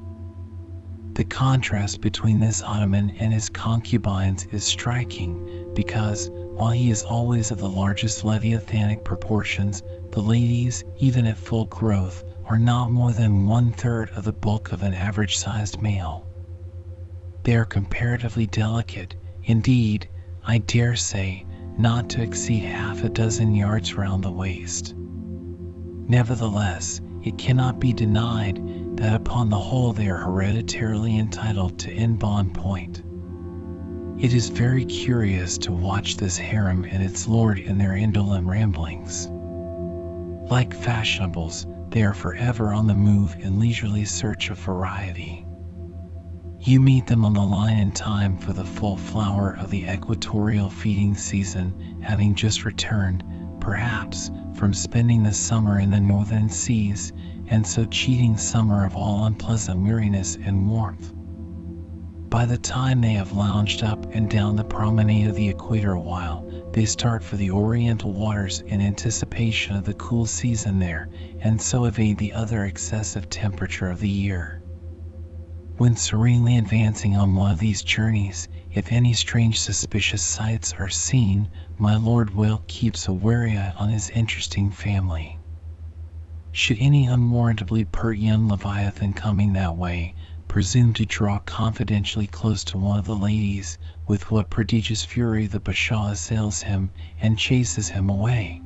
The 1.18 1.24
contrast 1.24 2.00
between 2.00 2.38
this 2.38 2.62
Ottoman 2.62 3.10
and 3.18 3.32
his 3.32 3.48
concubines 3.48 4.46
is 4.52 4.62
striking, 4.62 5.68
because, 5.74 6.30
while 6.30 6.70
he 6.70 6.92
is 6.92 7.02
always 7.02 7.50
of 7.50 7.58
the 7.58 7.68
largest 7.68 8.22
leviathanic 8.22 9.02
proportions, 9.02 9.82
the 10.12 10.22
ladies, 10.22 10.84
even 10.98 11.26
at 11.26 11.36
full 11.36 11.64
growth, 11.64 12.22
are 12.44 12.56
not 12.56 12.92
more 12.92 13.10
than 13.10 13.48
one 13.48 13.72
third 13.72 14.10
of 14.10 14.22
the 14.22 14.32
bulk 14.32 14.70
of 14.70 14.84
an 14.84 14.94
average 14.94 15.36
sized 15.36 15.82
male. 15.82 16.24
They 17.42 17.56
are 17.56 17.64
comparatively 17.64 18.46
delicate, 18.46 19.16
indeed, 19.42 20.08
I 20.46 20.58
dare 20.58 20.94
say, 20.94 21.44
not 21.76 22.08
to 22.10 22.22
exceed 22.22 22.62
half 22.62 23.02
a 23.02 23.08
dozen 23.08 23.56
yards 23.56 23.94
round 23.94 24.22
the 24.22 24.30
waist. 24.30 24.94
Nevertheless, 24.96 27.00
it 27.24 27.38
cannot 27.38 27.80
be 27.80 27.92
denied 27.92 28.58
that 28.98 29.14
upon 29.14 29.48
the 29.48 29.56
whole 29.56 29.92
they 29.92 30.08
are 30.08 30.18
hereditarily 30.18 31.16
entitled 31.18 31.78
to 31.78 31.90
in 31.92 32.16
bond 32.16 32.56
embonpoint. 32.56 33.04
It 34.22 34.34
is 34.34 34.48
very 34.48 34.84
curious 34.84 35.58
to 35.58 35.72
watch 35.72 36.16
this 36.16 36.36
harem 36.36 36.84
and 36.84 37.02
its 37.02 37.28
lord 37.28 37.60
in 37.60 37.78
their 37.78 37.94
indolent 37.94 38.46
ramblings. 38.48 39.28
Like 40.50 40.74
fashionables, 40.74 41.66
they 41.90 42.02
are 42.02 42.14
forever 42.14 42.72
on 42.72 42.88
the 42.88 42.94
move 42.94 43.36
in 43.38 43.60
leisurely 43.60 44.04
search 44.04 44.50
of 44.50 44.58
variety. 44.58 45.46
You 46.58 46.80
meet 46.80 47.06
them 47.06 47.24
on 47.24 47.34
the 47.34 47.40
line 47.40 47.78
in 47.78 47.92
time 47.92 48.36
for 48.36 48.52
the 48.52 48.64
full 48.64 48.96
flower 48.96 49.56
of 49.60 49.70
the 49.70 49.84
equatorial 49.84 50.70
feeding 50.70 51.14
season, 51.14 52.02
having 52.02 52.34
just 52.34 52.64
returned, 52.64 53.22
perhaps, 53.68 54.30
from 54.54 54.72
spending 54.72 55.22
the 55.22 55.30
summer 55.30 55.78
in 55.78 55.90
the 55.90 56.00
northern 56.00 56.48
seas, 56.48 57.12
and 57.48 57.66
so 57.66 57.84
cheating 57.84 58.34
summer 58.34 58.86
of 58.86 58.96
all 58.96 59.26
unpleasant 59.26 59.78
weariness 59.78 60.38
and 60.42 60.66
warmth. 60.70 61.12
By 62.30 62.46
the 62.46 62.56
time 62.56 63.02
they 63.02 63.12
have 63.12 63.32
lounged 63.32 63.82
up 63.82 64.06
and 64.14 64.30
down 64.30 64.56
the 64.56 64.64
promenade 64.64 65.26
of 65.26 65.34
the 65.34 65.50
equator 65.50 65.92
a 65.92 66.00
while, 66.00 66.50
they 66.72 66.86
start 66.86 67.22
for 67.22 67.36
the 67.36 67.50
oriental 67.50 68.14
waters 68.14 68.60
in 68.60 68.80
anticipation 68.80 69.76
of 69.76 69.84
the 69.84 69.92
cool 69.92 70.24
season 70.24 70.78
there, 70.78 71.10
and 71.40 71.60
so 71.60 71.84
evade 71.84 72.16
the 72.16 72.32
other 72.32 72.64
excessive 72.64 73.28
temperature 73.28 73.90
of 73.90 74.00
the 74.00 74.08
year. 74.08 74.62
When 75.76 75.94
serenely 75.94 76.56
advancing 76.56 77.16
on 77.16 77.34
one 77.34 77.52
of 77.52 77.58
these 77.58 77.82
journeys, 77.82 78.48
if 78.78 78.92
any 78.92 79.12
strange 79.12 79.58
suspicious 79.58 80.22
sights 80.22 80.72
are 80.78 80.88
seen, 80.88 81.48
my 81.78 81.96
Lord 81.96 82.30
will 82.32 82.62
keeps 82.68 83.08
a 83.08 83.12
wary 83.12 83.58
eye 83.58 83.72
on 83.76 83.88
his 83.88 84.08
interesting 84.10 84.70
family. 84.70 85.36
Should 86.52 86.76
any 86.78 87.08
unwarrantably 87.08 87.86
pert 87.86 88.18
young 88.18 88.46
Leviathan 88.46 89.14
coming 89.14 89.54
that 89.54 89.76
way, 89.76 90.14
presume 90.46 90.92
to 90.92 91.04
draw 91.04 91.40
confidentially 91.40 92.28
close 92.28 92.62
to 92.66 92.78
one 92.78 93.00
of 93.00 93.04
the 93.06 93.16
ladies, 93.16 93.78
with 94.06 94.30
what 94.30 94.48
prodigious 94.48 95.04
fury 95.04 95.48
the 95.48 95.58
Bashaw 95.58 96.12
assails 96.12 96.62
him 96.62 96.90
and 97.20 97.36
chases 97.36 97.88
him 97.88 98.08
away. 98.08 98.62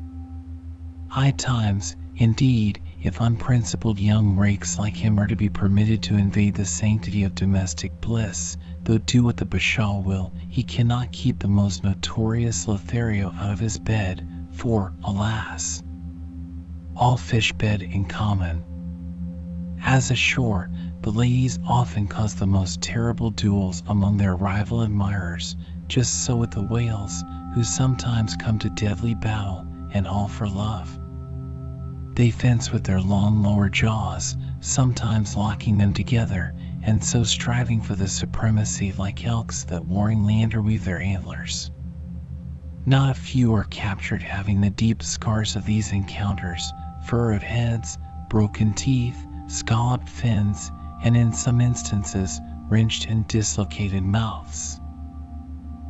High 1.09 1.31
times, 1.31 1.97
indeed, 2.17 2.83
if 3.03 3.19
unprincipled 3.19 3.99
young 3.99 4.37
rakes 4.37 4.79
like 4.79 4.97
him 4.97 5.19
are 5.19 5.27
to 5.27 5.37
be 5.37 5.49
permitted 5.49 6.03
to 6.03 6.17
invade 6.19 6.55
the 6.55 6.67
sanctity 6.67 7.25
of 7.25 7.35
domestic 7.35 7.99
bliss, 8.03 8.59
though 8.85 8.99
do 8.99 9.22
what 9.22 9.37
the 9.37 9.45
Bashaw 9.45 10.03
will, 10.03 10.33
he 10.49 10.62
cannot 10.62 11.12
keep 11.12 11.39
the 11.39 11.49
most 11.49 11.85
notorious 11.85 12.66
Lothario 12.66 13.33
out 13.33 13.53
of 13.53 13.61
his 13.61 13.78
bed, 13.78 14.26
for, 14.51 14.93
alas, 15.05 15.83
all 16.97 17.16
fish 17.16 17.53
bed 17.53 17.83
in 17.83 18.05
common. 18.05 18.62
As 19.85 20.11
ashore, 20.11 20.70
the 21.01 21.11
ladies 21.11 21.59
often 21.66 22.07
cause 22.07 22.35
the 22.35 22.47
most 22.47 22.80
terrible 22.80 23.30
duels 23.30 23.83
among 23.89 24.16
their 24.16 24.37
rival 24.37 24.83
admirers, 24.83 25.57
just 25.89 26.24
so 26.24 26.37
with 26.37 26.53
the 26.53 26.62
whales, 26.62 27.24
who 27.55 27.64
sometimes 27.64 28.37
come 28.37 28.59
to 28.61 28.70
deadly 28.70 29.14
battle, 29.14 29.66
and 29.93 30.07
all 30.07 30.28
for 30.28 30.49
love. 30.49 30.99
They 32.14 32.30
fence 32.30 32.70
with 32.70 32.85
their 32.85 33.01
long 33.01 33.43
lower 33.43 33.68
jaws, 33.68 34.37
sometimes 34.61 35.37
locking 35.37 35.78
them 35.78 35.93
together, 35.93 36.55
and 36.83 37.03
so 37.03 37.22
striving 37.22 37.80
for 37.80 37.95
the 37.95 38.09
supremacy 38.09 38.93
like 38.93 39.24
elks 39.24 39.64
that 39.64 39.87
warringly 39.87 40.43
interweave 40.43 40.85
their 40.85 41.01
antlers. 41.01 41.70
Not 42.85 43.11
a 43.11 43.20
few 43.20 43.55
are 43.55 43.64
captured 43.64 44.22
having 44.22 44.61
the 44.61 44.70
deep 44.70 45.03
scars 45.03 45.55
of 45.55 45.64
these 45.64 45.93
encounters, 45.93 46.72
furrowed 47.05 47.43
heads, 47.43 47.99
broken 48.28 48.74
teeth, 48.74 49.26
scalloped 49.47 50.09
fins, 50.09 50.72
and 51.05 51.16
in 51.16 51.33
some 51.33 51.61
instances, 51.61 52.41
wrenched 52.68 53.07
and 53.07 53.26
dislocated 53.28 54.03
mouths. 54.03 54.80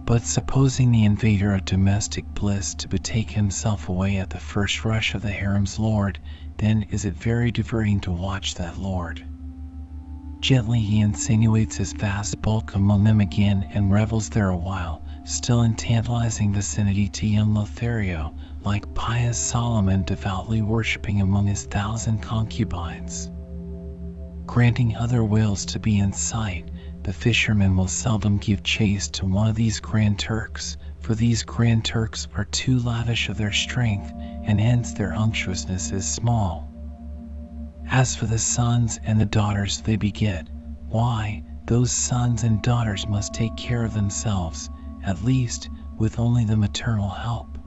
But 0.05 0.23
supposing 0.23 0.91
the 0.91 1.05
invader 1.05 1.55
of 1.55 1.65
domestic 1.65 2.27
bliss 2.35 2.75
to 2.75 2.89
betake 2.89 3.31
himself 3.31 3.89
away 3.89 4.19
at 4.19 4.31
the 4.31 4.41
first 4.41 4.85
rush 4.85 5.15
of 5.15 5.23
the 5.23 5.31
harem's 5.31 5.79
lord, 5.79 6.19
then 6.59 6.83
is 6.91 7.05
it 7.05 7.15
very 7.15 7.51
diverting 7.51 8.01
to 8.01 8.13
watch 8.13 8.57
that 8.57 8.79
lord. 8.79 9.25
Gently 10.43 10.81
he 10.81 10.99
insinuates 10.99 11.77
his 11.77 11.93
vast 11.93 12.43
bulk 12.43 12.75
among 12.75 13.05
them 13.05 13.21
again 13.21 13.65
and 13.75 13.93
revels 13.93 14.29
there 14.29 14.49
a 14.49 14.57
while, 14.57 15.05
still 15.23 15.63
in 15.63 15.77
tantalizing 15.77 16.53
vicinity 16.53 17.09
to 17.11 17.29
young 17.29 17.55
Lothario, 17.55 18.35
like 18.65 18.93
pious 18.93 19.39
Solomon 19.39 20.03
devoutly 20.03 20.61
worshipping 20.61 21.21
among 21.21 21.47
his 21.47 21.63
thousand 21.67 22.23
concubines. 22.23 23.31
Granting 24.45 24.97
other 24.97 25.23
whales 25.23 25.65
to 25.67 25.79
be 25.79 26.01
in 26.01 26.13
sight, 26.13 26.69
the 27.05 27.13
fishermen 27.13 27.77
will 27.77 27.87
seldom 27.87 28.39
give 28.39 28.65
chase 28.65 29.07
to 29.11 29.27
one 29.27 29.47
of 29.49 29.55
these 29.55 29.79
Grand 29.79 30.19
Turks, 30.19 30.77
for 30.99 31.15
these 31.15 31.45
Grand 31.45 31.85
Turks 31.85 32.27
are 32.35 32.47
too 32.47 32.81
lavish 32.81 33.29
of 33.29 33.37
their 33.37 33.53
strength, 33.53 34.13
and 34.43 34.61
hence 34.61 34.93
their 34.93 35.13
unctuousness 35.13 35.93
is 35.93 36.05
small. 36.05 36.72
As 37.95 38.17
for 38.17 38.25
the 38.25 38.39
sons 38.39 38.99
and 39.05 39.21
the 39.21 39.27
daughters 39.27 39.83
they 39.83 39.97
beget, 39.97 40.49
why, 40.89 41.45
those 41.67 41.93
sons 41.93 42.43
and 42.43 42.63
daughters 42.63 43.07
must 43.07 43.35
take 43.35 43.55
care 43.55 43.85
of 43.85 43.93
themselves, 43.93 44.71
at 45.05 45.23
least, 45.23 45.69
with 45.99 46.19
only 46.19 46.47
the 46.47 46.57
maternal 46.57 47.11
help. 47.11 47.59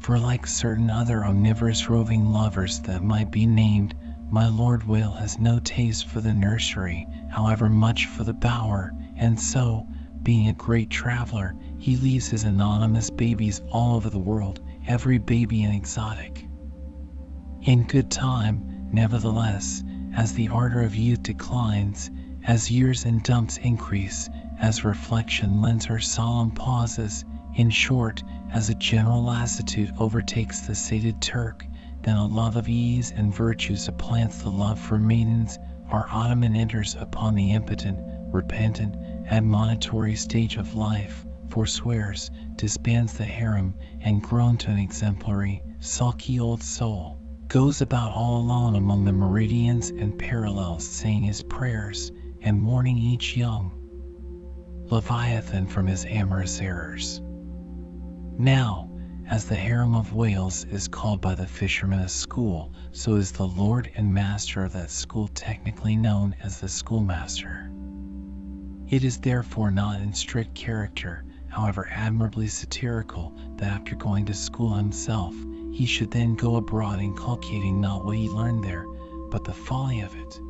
For 0.00 0.18
like 0.18 0.46
certain 0.46 0.90
other 0.90 1.24
omnivorous 1.24 1.88
roving 1.88 2.26
lovers 2.26 2.80
that 2.80 3.02
might 3.02 3.30
be 3.32 3.46
named, 3.46 3.94
my 4.28 4.48
Lord 4.48 4.84
Whale 4.84 5.14
has 5.14 5.38
no 5.38 5.60
taste 5.60 6.06
for 6.08 6.20
the 6.20 6.34
nursery, 6.34 7.06
however 7.30 7.70
much 7.70 8.04
for 8.04 8.22
the 8.22 8.34
bower, 8.34 8.92
and 9.16 9.40
so, 9.40 9.88
being 10.22 10.48
a 10.48 10.52
great 10.52 10.90
traveler, 10.90 11.54
he 11.78 11.96
leaves 11.96 12.28
his 12.28 12.44
anonymous 12.44 13.08
babies 13.08 13.62
all 13.70 13.96
over 13.96 14.10
the 14.10 14.18
world, 14.18 14.60
every 14.86 15.16
baby 15.16 15.62
an 15.64 15.72
exotic. 15.72 16.46
In 17.62 17.84
good 17.84 18.10
time, 18.10 18.75
nevertheless, 18.92 19.82
as 20.14 20.32
the 20.32 20.48
ardor 20.48 20.82
of 20.82 20.94
youth 20.94 21.22
declines, 21.22 22.10
as 22.44 22.70
years 22.70 23.04
and 23.04 23.22
dumps 23.22 23.56
increase, 23.58 24.30
as 24.58 24.84
reflection 24.84 25.60
lends 25.60 25.84
her 25.84 25.98
solemn 25.98 26.50
pauses, 26.50 27.24
in 27.54 27.70
short, 27.70 28.22
as 28.52 28.70
a 28.70 28.74
general 28.74 29.22
lassitude 29.22 29.92
overtakes 29.98 30.60
the 30.60 30.74
sated 30.74 31.20
Turk, 31.20 31.66
then 32.02 32.16
a 32.16 32.26
love 32.26 32.56
of 32.56 32.68
ease 32.68 33.12
and 33.16 33.34
virtue 33.34 33.76
supplants 33.76 34.38
the 34.42 34.50
love 34.50 34.78
for 34.78 34.98
maidens, 34.98 35.58
our 35.90 36.06
Ottoman 36.10 36.54
enters 36.54 36.94
upon 36.94 37.34
the 37.34 37.52
impotent, 37.52 37.98
repentant, 38.32 38.96
admonitory 39.26 40.14
stage 40.14 40.56
of 40.56 40.74
life, 40.74 41.26
forswears, 41.48 42.30
disbands 42.56 43.14
the 43.14 43.24
harem, 43.24 43.74
and 44.00 44.22
grown 44.22 44.56
to 44.58 44.70
an 44.70 44.78
exemplary, 44.78 45.62
sulky 45.80 46.38
old 46.40 46.62
soul, 46.62 47.15
goes 47.48 47.80
about 47.80 48.12
all 48.12 48.38
alone 48.38 48.74
among 48.74 49.04
the 49.04 49.12
meridians 49.12 49.90
and 49.90 50.18
parallels 50.18 50.86
saying 50.86 51.22
his 51.22 51.42
prayers, 51.42 52.10
and 52.42 52.66
warning 52.66 52.98
each 52.98 53.36
young 53.36 53.72
Leviathan 54.90 55.66
from 55.66 55.86
his 55.86 56.04
amorous 56.04 56.60
errors. 56.60 57.20
Now, 58.38 58.90
as 59.28 59.46
the 59.46 59.56
harem 59.56 59.94
of 59.94 60.12
whales 60.12 60.64
is 60.64 60.86
called 60.86 61.20
by 61.20 61.34
the 61.34 61.46
fishermen 61.46 61.98
a 62.00 62.08
school, 62.08 62.72
so 62.92 63.14
is 63.14 63.32
the 63.32 63.46
lord 63.46 63.90
and 63.96 64.14
master 64.14 64.64
of 64.64 64.72
that 64.74 64.90
school 64.90 65.28
technically 65.28 65.96
known 65.96 66.36
as 66.42 66.60
the 66.60 66.68
schoolmaster. 66.68 67.70
It 68.88 69.02
is 69.02 69.18
therefore 69.18 69.72
not 69.72 70.00
in 70.00 70.12
strict 70.14 70.54
character, 70.54 71.24
however 71.48 71.88
admirably 71.90 72.46
satirical, 72.46 73.36
that 73.56 73.72
after 73.72 73.96
going 73.96 74.26
to 74.26 74.34
school 74.34 74.74
himself, 74.74 75.34
he 75.76 75.84
should 75.84 76.10
then 76.10 76.34
go 76.34 76.56
abroad 76.56 77.00
inculcating 77.00 77.82
not 77.82 78.02
what 78.02 78.16
he 78.16 78.30
learned 78.30 78.64
there, 78.64 78.86
but 79.30 79.44
the 79.44 79.52
folly 79.52 80.00
of 80.00 80.16
it. 80.16 80.40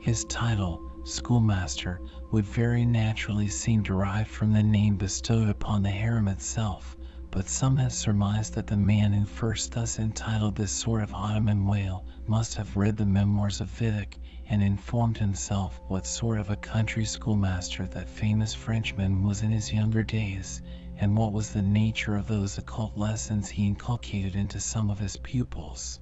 His 0.00 0.24
title, 0.24 0.82
schoolmaster, 1.04 2.00
would 2.32 2.44
very 2.44 2.84
naturally 2.84 3.46
seem 3.46 3.80
derived 3.80 4.28
from 4.28 4.52
the 4.52 4.62
name 4.64 4.96
bestowed 4.96 5.48
upon 5.48 5.84
the 5.84 5.90
harem 5.90 6.26
itself, 6.26 6.96
but 7.30 7.48
some 7.48 7.76
have 7.76 7.92
surmised 7.92 8.54
that 8.54 8.66
the 8.66 8.76
man 8.76 9.12
who 9.12 9.24
first 9.24 9.70
thus 9.70 10.00
entitled 10.00 10.56
this 10.56 10.72
sort 10.72 11.04
of 11.04 11.14
Ottoman 11.14 11.64
whale 11.64 12.04
must 12.26 12.56
have 12.56 12.76
read 12.76 12.96
the 12.96 13.06
memoirs 13.06 13.60
of 13.60 13.68
Vidocq 13.68 14.18
and 14.48 14.64
informed 14.64 15.18
himself 15.18 15.80
what 15.86 16.04
sort 16.04 16.40
of 16.40 16.50
a 16.50 16.56
country 16.56 17.04
schoolmaster 17.04 17.86
that 17.86 18.08
famous 18.08 18.52
Frenchman 18.52 19.22
was 19.22 19.42
in 19.42 19.52
his 19.52 19.72
younger 19.72 20.02
days, 20.02 20.60
and 21.00 21.16
what 21.16 21.32
was 21.32 21.52
the 21.52 21.62
nature 21.62 22.16
of 22.16 22.26
those 22.26 22.58
occult 22.58 22.96
lessons 22.96 23.48
he 23.48 23.66
inculcated 23.66 24.34
into 24.34 24.58
some 24.58 24.90
of 24.90 24.98
his 24.98 25.16
pupils. 25.16 26.00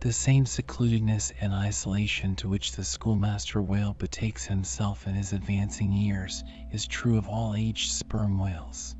The 0.00 0.12
same 0.12 0.46
secludedness 0.46 1.32
and 1.40 1.52
isolation 1.52 2.36
to 2.36 2.48
which 2.48 2.72
the 2.72 2.84
schoolmaster 2.84 3.60
whale 3.60 3.94
betakes 3.94 4.44
himself 4.44 5.06
in 5.06 5.14
his 5.14 5.32
advancing 5.32 5.92
years 5.92 6.44
is 6.70 6.86
true 6.86 7.18
of 7.18 7.28
all 7.28 7.54
aged 7.54 7.90
sperm 7.90 8.38
whales. 8.38 8.96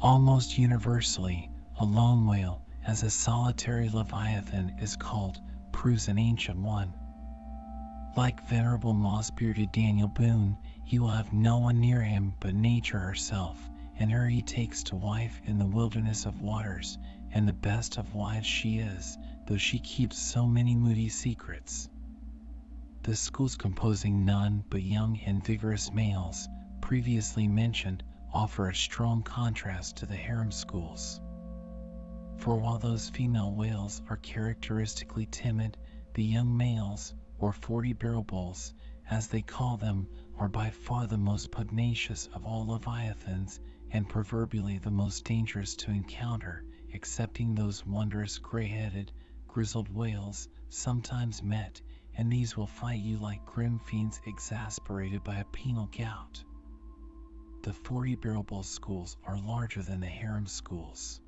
Almost 0.00 0.58
universally, 0.58 1.50
a 1.78 1.84
lone 1.84 2.26
whale, 2.26 2.62
as 2.86 3.02
a 3.02 3.10
solitary 3.10 3.88
leviathan 3.90 4.76
is 4.80 4.96
called, 4.96 5.38
proves 5.72 6.08
an 6.08 6.18
ancient 6.18 6.58
one. 6.58 6.94
Like 8.16 8.48
venerable 8.48 8.94
moss-bearded 8.94 9.72
Daniel 9.72 10.08
Boone, 10.08 10.56
he 10.88 10.98
will 10.98 11.08
have 11.08 11.34
no 11.34 11.58
one 11.58 11.78
near 11.80 12.00
him 12.00 12.32
but 12.40 12.54
nature 12.54 12.98
herself, 12.98 13.68
and 13.98 14.10
her 14.10 14.26
he 14.26 14.40
takes 14.40 14.84
to 14.84 14.96
wife 14.96 15.38
in 15.44 15.58
the 15.58 15.66
wilderness 15.66 16.24
of 16.24 16.40
waters, 16.40 16.96
and 17.30 17.46
the 17.46 17.52
best 17.52 17.98
of 17.98 18.14
wives 18.14 18.46
she 18.46 18.78
is, 18.78 19.18
though 19.46 19.58
she 19.58 19.78
keeps 19.78 20.16
so 20.16 20.46
many 20.46 20.74
moody 20.74 21.10
secrets. 21.10 21.90
The 23.02 23.14
schools 23.14 23.54
composing 23.54 24.24
none 24.24 24.64
but 24.70 24.82
young 24.82 25.18
and 25.18 25.44
vigorous 25.44 25.92
males, 25.92 26.48
previously 26.80 27.46
mentioned, 27.48 28.02
offer 28.32 28.70
a 28.70 28.74
strong 28.74 29.22
contrast 29.22 29.98
to 29.98 30.06
the 30.06 30.16
harem 30.16 30.50
schools. 30.50 31.20
For 32.38 32.56
while 32.56 32.78
those 32.78 33.10
female 33.10 33.52
whales 33.52 34.00
are 34.08 34.16
characteristically 34.16 35.26
timid, 35.26 35.76
the 36.14 36.24
young 36.24 36.56
males, 36.56 37.12
or 37.38 37.52
forty 37.52 37.92
barrel 37.92 38.24
bulls, 38.24 38.72
as 39.10 39.28
they 39.28 39.42
call 39.42 39.76
them, 39.76 40.08
are 40.38 40.48
by 40.48 40.70
far 40.70 41.06
the 41.06 41.18
most 41.18 41.50
pugnacious 41.50 42.28
of 42.32 42.46
all 42.46 42.64
leviathans, 42.66 43.58
and 43.90 44.08
proverbially 44.08 44.78
the 44.78 44.90
most 44.90 45.24
dangerous 45.24 45.74
to 45.74 45.90
encounter, 45.90 46.64
excepting 46.92 47.54
those 47.54 47.84
wondrous 47.84 48.38
gray-headed, 48.38 49.10
grizzled 49.48 49.88
whales 49.88 50.48
sometimes 50.68 51.42
met, 51.42 51.80
and 52.16 52.32
these 52.32 52.56
will 52.56 52.66
fight 52.66 53.00
you 53.00 53.18
like 53.18 53.44
grim 53.44 53.80
fiends 53.80 54.20
exasperated 54.26 55.24
by 55.24 55.36
a 55.36 55.44
penal 55.46 55.88
gout. 55.96 56.44
The 57.62 57.72
40 57.72 58.14
barrel 58.16 58.62
schools 58.62 59.16
are 59.24 59.38
larger 59.38 59.82
than 59.82 60.00
the 60.00 60.06
harem 60.06 60.46
schools. 60.46 61.20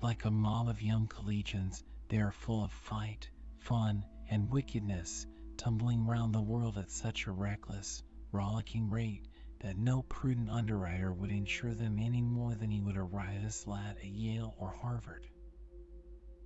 Like 0.00 0.24
a 0.24 0.30
mob 0.30 0.68
of 0.68 0.80
young 0.80 1.06
collegians, 1.06 1.82
they 2.08 2.18
are 2.18 2.32
full 2.32 2.64
of 2.64 2.72
fight, 2.72 3.28
fun, 3.58 4.06
and 4.30 4.50
wickedness, 4.50 5.26
tumbling 5.60 6.06
round 6.06 6.34
the 6.34 6.40
world 6.40 6.78
at 6.78 6.90
such 6.90 7.26
a 7.26 7.30
reckless, 7.30 8.02
rollicking 8.32 8.88
rate 8.88 9.28
that 9.58 9.76
no 9.76 10.00
prudent 10.04 10.48
underwriter 10.48 11.12
would 11.12 11.30
insure 11.30 11.74
them 11.74 11.98
any 11.98 12.22
more 12.22 12.54
than 12.54 12.70
he 12.70 12.80
would 12.80 12.96
a 12.96 13.02
riotous 13.02 13.66
lad 13.66 13.94
at 13.98 14.06
Yale 14.06 14.54
or 14.58 14.70
Harvard. 14.70 15.26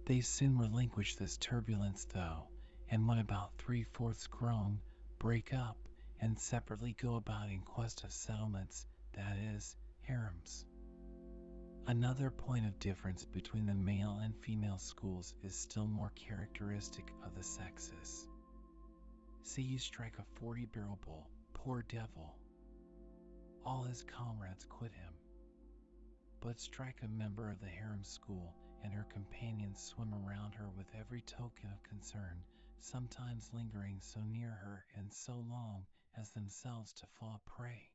They 0.05 0.21
soon 0.21 0.59
relinquish 0.59 1.15
this 1.15 1.37
turbulence, 1.37 2.07
though, 2.07 2.49
and 2.91 3.07
when 3.07 3.19
about 3.19 3.57
three 3.57 3.85
fourths 3.85 4.27
grown, 4.27 4.81
break 5.21 5.55
up 5.55 5.77
and 6.21 6.37
separately 6.37 6.97
go 7.01 7.15
about 7.15 7.51
in 7.51 7.61
quest 7.61 8.03
of 8.03 8.11
settlements, 8.11 8.85
that 9.13 9.37
is, 9.55 9.77
harems. 10.01 10.67
Another 11.87 12.33
point 12.33 12.67
of 12.67 12.81
difference 12.81 13.25
between 13.25 13.67
the 13.67 13.75
male 13.75 14.19
and 14.25 14.35
female 14.39 14.79
schools 14.79 15.35
is 15.45 15.55
still 15.55 15.87
more 15.87 16.11
characteristic 16.17 17.13
of 17.25 17.37
the 17.37 17.45
sexes. 17.45 18.27
Say 19.47 19.61
you 19.61 19.79
strike 19.79 20.19
a 20.19 20.25
40 20.41 20.65
barrel 20.65 20.99
bull, 21.05 21.29
poor 21.53 21.83
devil. 21.83 22.35
All 23.63 23.83
his 23.83 24.03
comrades 24.03 24.65
quit 24.65 24.91
him. 24.93 25.13
But 26.41 26.59
strike 26.59 27.03
a 27.03 27.09
member 27.09 27.51
of 27.51 27.61
the 27.61 27.69
harem 27.69 28.05
school, 28.05 28.57
and 28.83 28.91
her 28.93 29.07
companions 29.13 29.83
swim 29.83 30.15
around 30.15 30.55
her 30.55 30.71
with 30.71 30.87
every 30.99 31.21
token 31.21 31.71
of 31.71 31.83
concern, 31.83 32.43
sometimes 32.81 33.53
lingering 33.53 33.99
so 34.01 34.21
near 34.23 34.51
her 34.51 34.87
and 34.97 35.13
so 35.13 35.45
long 35.47 35.85
as 36.17 36.31
themselves 36.31 36.95
to 36.95 37.07
fall 37.07 37.43
prey. 37.45 37.94